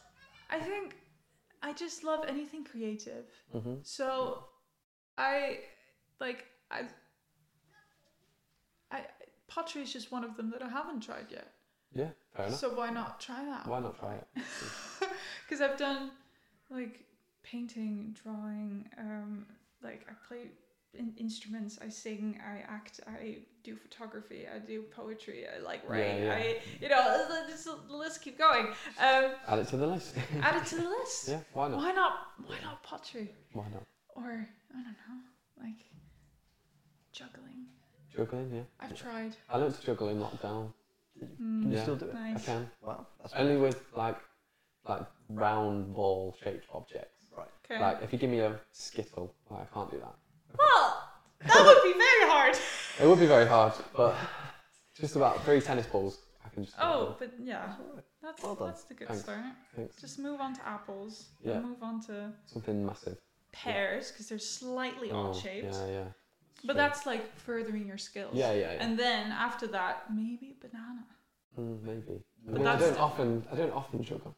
[0.50, 0.94] I think
[1.62, 3.26] I just love anything creative.
[3.52, 4.44] hmm So
[5.16, 5.60] I
[6.20, 6.82] like I
[8.90, 9.04] I
[9.46, 11.52] pottery is just one of them that I haven't tried yet.
[11.92, 12.60] Yeah, fair enough.
[12.60, 13.66] So why not try that?
[13.66, 14.26] Why not try it?
[15.48, 16.10] Because I've done
[16.70, 17.04] like
[17.42, 19.46] painting, drawing, um,
[19.82, 20.50] like I play
[20.94, 21.78] in- instruments.
[21.84, 22.38] I sing.
[22.44, 23.00] I act.
[23.06, 24.46] I do photography.
[24.52, 25.44] I do poetry.
[25.46, 26.20] I like Yeah, write.
[26.22, 26.34] yeah.
[26.34, 28.66] I you know the- the the list keep going.
[28.98, 30.14] Um, Add it to the list.
[30.42, 31.28] add it to the list.
[31.28, 31.78] yeah, why not?
[31.78, 32.12] Why not?
[32.46, 33.34] Why not pottery?
[33.52, 33.82] Why not?
[34.16, 35.80] Or I don't know, like
[37.12, 37.66] juggling.
[38.14, 38.62] Juggling, yeah.
[38.80, 39.36] I've tried.
[39.50, 40.72] I learned to juggle in lockdown.
[41.22, 41.82] Mm, Can you Yeah.
[41.82, 42.14] still do it?
[42.14, 42.70] I can.
[42.82, 44.16] Wow, that's Only with like
[44.86, 47.26] like round ball shaped objects.
[47.36, 47.48] right.
[47.64, 47.80] Okay.
[47.80, 50.14] Like if you give me a skittle, like, I can't do that.
[50.56, 51.08] Well,
[51.46, 52.56] that would be very hard.
[53.00, 54.14] It would be very hard, but
[55.00, 56.18] just about three tennis balls.
[56.44, 56.76] I can just.
[56.80, 58.04] Oh, but yeah, That's all right.
[58.22, 58.68] that's Well done.
[58.68, 59.22] that's the good Thanks.
[59.22, 59.40] start.
[59.76, 60.00] Thanks.
[60.00, 61.26] Just move on to apples.
[61.44, 61.52] Yeah.
[61.54, 63.18] And move on to Something massive.
[63.52, 65.72] pears because they're slightly odd Oh, shaped.
[65.74, 66.04] Yeah, yeah.
[66.64, 66.74] But true.
[66.74, 68.32] that's like furthering your skills.
[68.34, 68.82] Yeah, yeah, yeah.
[68.84, 71.04] And then after that, maybe banana.
[71.58, 72.20] Mm, maybe.
[72.46, 73.44] But I, mean, I that's don't often.
[73.52, 74.34] I don't often juggle.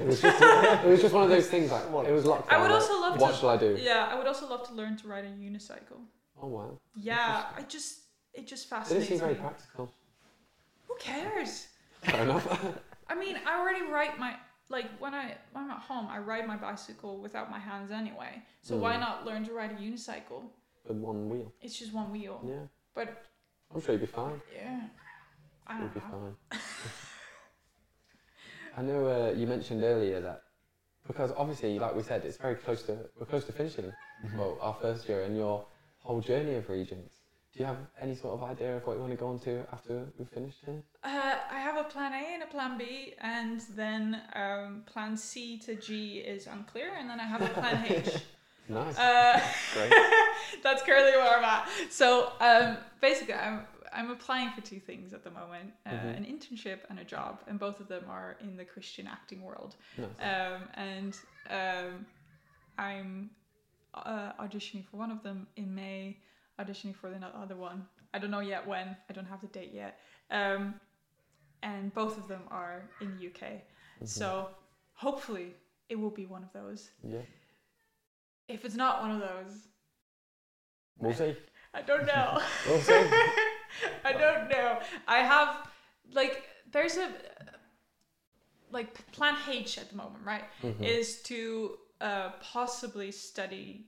[0.00, 0.04] Okay.
[0.04, 0.06] Well.
[0.06, 0.42] It was just.
[0.84, 1.70] it was just one of those things.
[1.70, 2.06] Like what?
[2.06, 2.50] it was lockdown.
[2.52, 3.36] I would like, love What to.
[3.40, 3.78] shall I do?
[3.80, 6.00] Yeah, I would also love to learn to ride a unicycle.
[6.40, 6.78] Oh wow.
[6.94, 8.00] Yeah, I just
[8.34, 9.40] it just It fascinates doesn't seem very me.
[9.40, 9.92] practical.
[10.86, 11.66] Who cares?
[12.02, 12.46] Fair enough.
[13.08, 14.34] I mean, I already ride my
[14.68, 18.42] like when I when I'm at home, I ride my bicycle without my hands anyway.
[18.62, 19.00] So why Mm.
[19.00, 20.42] not learn to ride a unicycle?
[20.86, 21.52] With one wheel.
[21.60, 22.40] It's just one wheel.
[22.46, 22.66] Yeah.
[22.94, 23.24] But
[23.74, 24.40] I'm sure you'll be fine.
[24.54, 24.80] yeah,
[25.66, 26.36] I You'll don't be know.
[26.50, 26.60] fine.
[28.78, 30.42] I know uh, you mentioned earlier that
[31.04, 33.92] because obviously, like we said, it's very close to we're close to finishing.
[34.36, 35.66] Well, our first year and your
[35.98, 37.16] whole journey of Regents.
[37.52, 39.66] Do you have any sort of idea of what you want to go on to
[39.72, 40.80] after we've finished here?
[41.02, 45.58] Uh, I have a plan A and a plan B, and then um, plan C
[45.60, 48.10] to G is unclear, and then I have a plan H.
[48.70, 48.98] Nice.
[48.98, 49.40] Uh,
[49.72, 49.92] Great.
[50.62, 51.68] that's currently where I'm at.
[51.88, 53.60] So um, basically, I'm
[53.92, 56.16] I'm applying for two things at the moment: uh, Mhm.
[56.16, 59.76] an internship and a job, and both of them are in the Christian acting world.
[59.96, 60.10] nice.
[60.20, 61.18] Um, and
[61.50, 62.06] um,
[62.76, 63.30] I'm
[63.94, 66.18] uh, auditioning for one of them in May,
[66.58, 67.86] auditioning for the other one.
[68.14, 68.96] I don't know yet when.
[69.08, 69.98] I don't have the date yet.
[70.30, 70.80] Um,
[71.62, 73.62] and both of them are in the UK.
[74.00, 74.06] Mhm.
[74.08, 74.50] So
[74.94, 75.56] hopefully
[75.88, 76.90] it will be one of those.
[77.02, 77.22] yeah,
[78.48, 79.68] If it's not one of those,
[80.98, 81.36] we'll see.
[81.74, 82.40] I don't know.
[82.66, 83.10] We'll see.
[84.04, 84.78] I don't know.
[85.06, 85.68] I have
[86.12, 87.08] like there's a
[88.70, 90.44] like plan H at the moment, right?
[90.62, 90.82] Mhm.
[90.82, 93.86] Is to uh, possibly study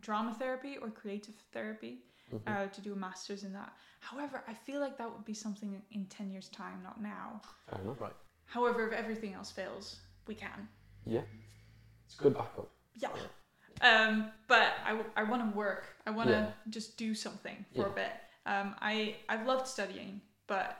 [0.00, 2.42] drama therapy or creative therapy Mhm.
[2.46, 3.72] uh, to do a master's in that.
[4.00, 7.40] However, I feel like that would be something in 10 years' time, not now.
[7.70, 8.00] Fair enough.
[8.00, 8.16] Right.
[8.46, 10.68] However, if everything else fails, we can.
[11.04, 11.22] Yeah,
[12.04, 12.70] it's good backup.
[12.94, 13.10] Yeah.
[13.80, 15.84] Um, but I, w- I want to work.
[16.06, 16.52] I want to Yeah.
[16.70, 18.12] just do something for a bit.
[18.46, 20.76] Um, I, I've loved studying, but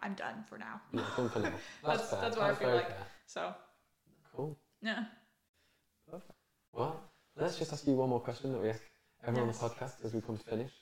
[0.00, 0.80] I'm done for now.
[0.92, 1.52] Yeah, done for now.
[1.84, 2.20] That's, That's- fair.
[2.20, 2.88] that's what I feel like.
[2.88, 3.06] fair.
[3.26, 3.54] So,
[4.34, 4.58] Cool.
[4.82, 5.04] yeah.
[6.10, 6.32] Perfect.
[6.72, 7.00] Well,
[7.36, 8.80] let's just ask you one more question that we ask
[9.26, 9.62] everyone Yes.
[9.62, 10.72] on the podcast as we come to finish.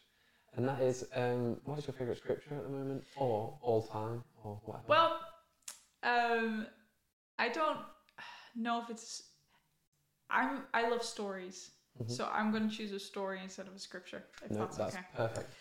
[0.54, 3.04] And that is, um, what is your favourite scripture at the moment?
[3.16, 4.22] Or all time?
[4.44, 4.84] Or whatever?
[4.88, 5.20] Well,
[6.02, 6.66] um,
[7.38, 7.78] I don't
[8.54, 9.22] know if it's.
[10.28, 10.64] I'm.
[10.74, 11.70] I love stories,
[12.02, 12.10] Mhm.
[12.10, 14.24] so I'm going to choose a story instead of a scripture.
[14.44, 15.04] If no, that's, that's okay.
[15.14, 15.52] perfect.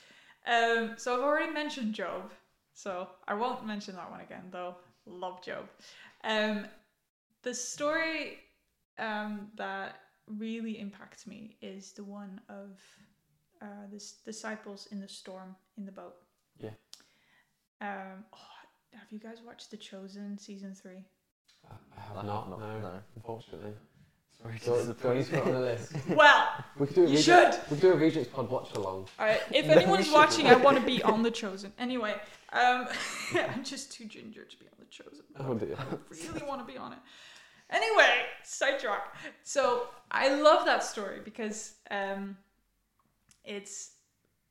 [0.46, 2.32] Um, so I've already mentioned Job,
[2.74, 4.76] so I won't mention that one again, though.
[5.06, 5.66] Love Job.
[6.24, 6.66] Um,
[7.44, 8.39] the story
[8.98, 9.96] um, that
[10.28, 12.80] really impacts me is the one of
[13.62, 16.16] uh, the s- disciples in the storm in the boat.
[16.60, 16.72] Yeah.
[17.82, 18.38] Um, oh,
[18.94, 21.04] have you guys watched The Chosen season three?
[21.70, 23.00] I I have I have not, not, no, no.
[23.16, 23.74] unfortunately.
[24.42, 25.94] Sorry Do you, do I need to put on the list?
[26.10, 27.64] well, We could do a You Regents, should.
[27.70, 29.08] We could do a Regents Pod watch along.
[29.20, 31.74] Alright, if Maybe anyone's watching, I want to be on The Chosen.
[31.78, 32.16] Anyway,
[32.54, 32.88] um,
[33.36, 35.26] I'm just too ginger to be on The Chosen.
[35.39, 35.76] Oh dear.
[35.78, 37.00] I really want to be on it.
[37.70, 39.16] Anyway, sidetrack.
[39.44, 42.36] So I love that story because um,
[43.46, 43.92] it's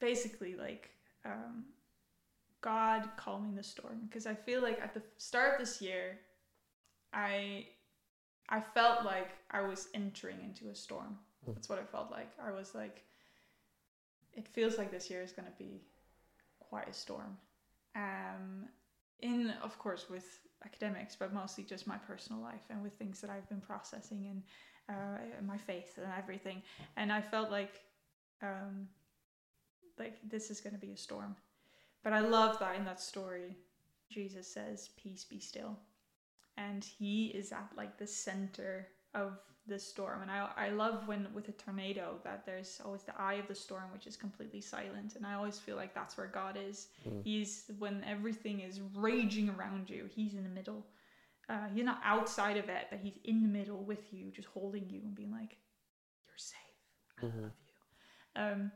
[0.01, 0.91] basically like
[1.25, 1.65] um,
[2.61, 4.01] God calming the storm.
[4.09, 6.19] Because I feel like at the start of this year,
[7.13, 7.67] I
[8.51, 11.19] I felt like I was entering into a storm.
[11.45, 11.53] Hmm.
[11.53, 12.31] That's what I felt like.
[12.45, 13.05] I was like,
[14.33, 15.83] it feels like this year is going to be
[16.59, 17.37] quite a storm.
[17.95, 18.69] Um,
[19.21, 23.31] in of course with academics, but mostly just my personal life and with things that
[23.31, 24.43] I've been processing and
[24.89, 26.63] uh, my faith and everything.
[26.97, 27.83] And I felt like
[28.43, 28.89] um,
[29.99, 31.37] like this is going to be a storm.
[32.03, 33.59] But I love that in that story,
[34.09, 35.79] Jesus says, "Peace, be still,"
[36.57, 40.23] and He is at like the center of the storm.
[40.23, 43.55] And I I love when with a tornado that there's always the eye of the
[43.55, 45.17] storm, which is completely silent.
[45.17, 46.89] And I always feel like that's where God is.
[47.07, 47.25] Mm.
[47.25, 50.87] He's when everything is raging around you, he's in the middle.
[51.49, 54.89] Uh, he's not outside of it, but he's in the middle with you, just holding
[54.89, 55.59] you and being like,
[56.27, 56.57] "You're safe.
[57.19, 57.43] I Mhm.
[57.43, 58.73] love you." Um,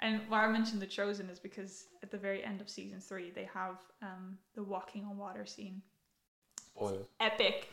[0.00, 3.30] and why I mentioned the Chosen is because at the very end of season three,
[3.30, 5.82] they have um, the walking on water scene.
[6.76, 7.06] Spoilers.
[7.20, 7.72] Epic.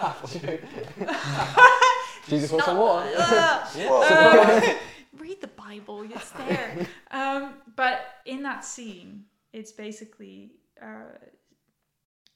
[2.28, 3.10] Jesus wants some water.
[3.16, 3.68] Uh,
[5.18, 6.86] read the Bible, it's there.
[7.10, 11.16] Um, but in that scene, it's basically uh,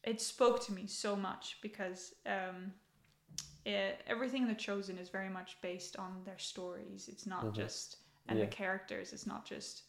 [0.05, 2.73] it spoke to me so much because um,
[3.65, 7.09] it, everything in the Chosen is very much based on their stories.
[7.09, 7.55] It's not Mhm.
[7.55, 7.97] just
[8.29, 8.45] and Yeah.
[8.45, 9.13] the characters.
[9.13, 9.85] It's not just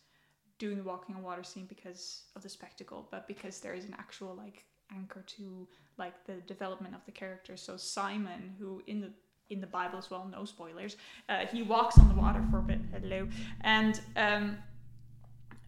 [0.60, 3.94] doing the walking on water scene because of the spectacle, but because there is an
[3.98, 4.66] actual like
[4.96, 5.68] anchor to
[5.98, 7.62] like the development of the characters.
[7.62, 9.12] So Simon, who in the
[9.50, 10.96] in the Bible as well, no spoilers,
[11.30, 12.80] uh, he walks on the water for a bit.
[12.92, 13.28] Hello,
[13.62, 14.58] and um,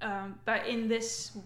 [0.01, 1.37] um, but in this,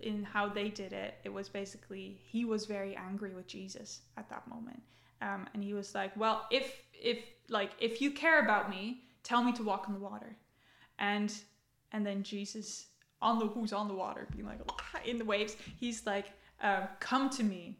[0.00, 4.28] in how they did it, it was basically he was very angry with Jesus at
[4.28, 4.80] that moment,
[5.22, 7.18] um, and he was like, "Well, if if
[7.48, 10.36] like if you care about me, tell me to walk on the water,"
[10.98, 11.32] and
[11.92, 12.86] and then Jesus
[13.20, 14.60] on the who's on the water, being like
[15.04, 16.26] in the waves, he's like,
[16.62, 17.78] uh, "Come to me."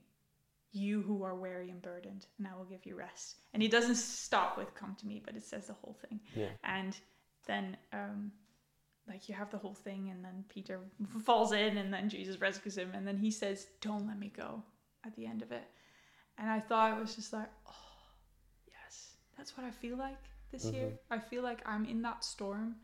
[0.70, 3.36] You who are weary and burdened, and I will give you rest.
[3.54, 6.50] And he doesn't stop with "come to me," but it says the whole thing Yeah.
[6.62, 6.94] and
[7.46, 8.30] then um
[9.08, 10.78] like you have the whole thing and then peter
[11.24, 14.62] falls in and then jesus rescues him and then he says don't let me go
[15.04, 15.64] at the end of it
[16.36, 17.72] and i thought it was just like oh
[18.68, 20.18] yes that's what i feel like
[20.52, 22.76] this year i feel like i'm in that storm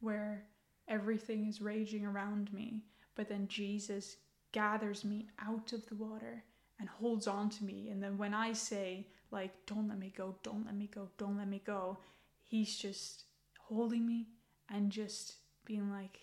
[0.00, 0.44] where
[0.86, 2.84] everything is raging around me
[3.16, 4.16] but then jesus
[4.62, 6.44] gathers me out of the water
[6.78, 8.88] and holds on to me and then when i say
[9.32, 11.98] like don't let me go don't let me go don't let me go
[12.50, 13.24] he's just
[13.68, 14.20] holding me
[14.74, 15.26] and just
[15.64, 16.16] being like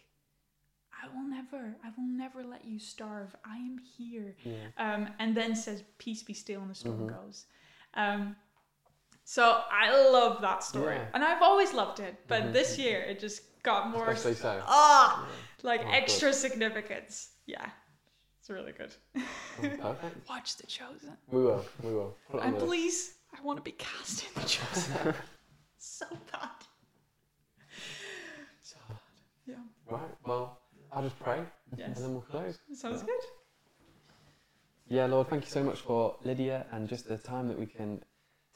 [1.04, 4.68] i will never i will never let you starve i am here Yeah.
[4.78, 7.10] um, and then says peace be still and the storm Mhm.
[7.18, 7.46] goes
[7.96, 8.36] um,
[9.26, 9.44] so
[9.84, 9.86] i
[10.18, 11.08] love that story Yeah.
[11.14, 12.54] and i've always loved it but Mhm.
[12.54, 14.64] this year it just got more Especially so.
[14.66, 15.28] ah
[15.64, 15.94] like Oh, good.
[16.04, 17.14] extra significance
[17.46, 17.70] yeah
[18.52, 19.22] really good Oh,
[19.82, 20.30] Perfect.
[20.30, 21.66] watch the chosen We will.
[21.84, 22.16] We will.
[22.30, 25.14] Put it on and the please i want to be cast in the chosen
[25.78, 26.50] so bad
[28.62, 28.78] So,
[29.48, 29.56] yeah
[29.90, 30.02] right.
[30.26, 30.60] Well,
[30.92, 31.40] I'll just pray
[31.78, 32.60] yes and then we'll close.
[32.74, 33.20] sounds good
[34.88, 38.04] Yeah, Lord, thank you so much for Lydia and just the time that we can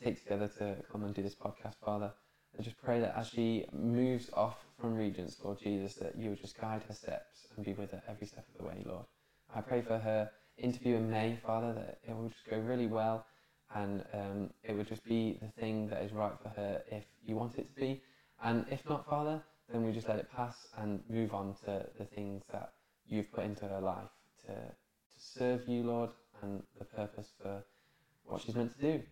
[0.03, 2.11] take together to come and do this podcast, Father.
[2.59, 6.41] I just pray that as she moves off from Regents, Lord Jesus, that you would
[6.41, 9.05] just guide her steps and be with her every step of the way, Lord.
[9.55, 13.25] I pray for her interview in May, Father, that it will just go really well
[13.73, 17.35] and um, it would just be the thing that is right for her if you
[17.35, 18.01] want it to be.
[18.43, 19.41] And if not, Father,
[19.71, 22.73] then we just let it pass and move on to the things that
[23.07, 24.09] you've put into her life
[24.45, 26.09] to, to serve you, Lord,
[26.41, 27.63] and the purpose for
[28.25, 29.03] what she's meant to do.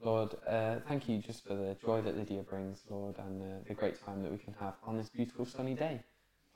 [0.00, 3.74] Lord, uh, thank you just for the joy that Lydia brings, Lord, and uh, the
[3.74, 6.02] great time that we can have on this beautiful sunny day.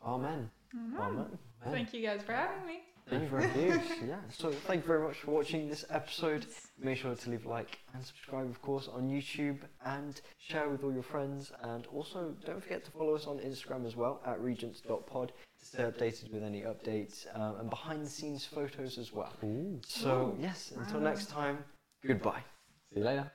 [0.05, 0.51] Amen.
[0.75, 1.01] Amen.
[1.03, 1.39] Amen.
[1.65, 2.81] thank you guys for having me
[3.11, 3.87] Thank you very much.
[4.07, 4.17] yeah.
[4.31, 6.47] So thank you very much for watching this episode.
[6.79, 10.85] Make sure to leave a like and subscribe, of course, on YouTube and share with
[10.85, 11.51] all your friends.
[11.63, 15.83] And also, don't forget to follow us on Instagram as well at regents.pod to stay
[15.83, 19.33] updated with any updates um, and behind the scenes photos as well.
[19.45, 19.81] Ooh.
[19.85, 21.65] So, yes, until next time,
[22.07, 22.45] goodbye.
[22.93, 23.31] See you later.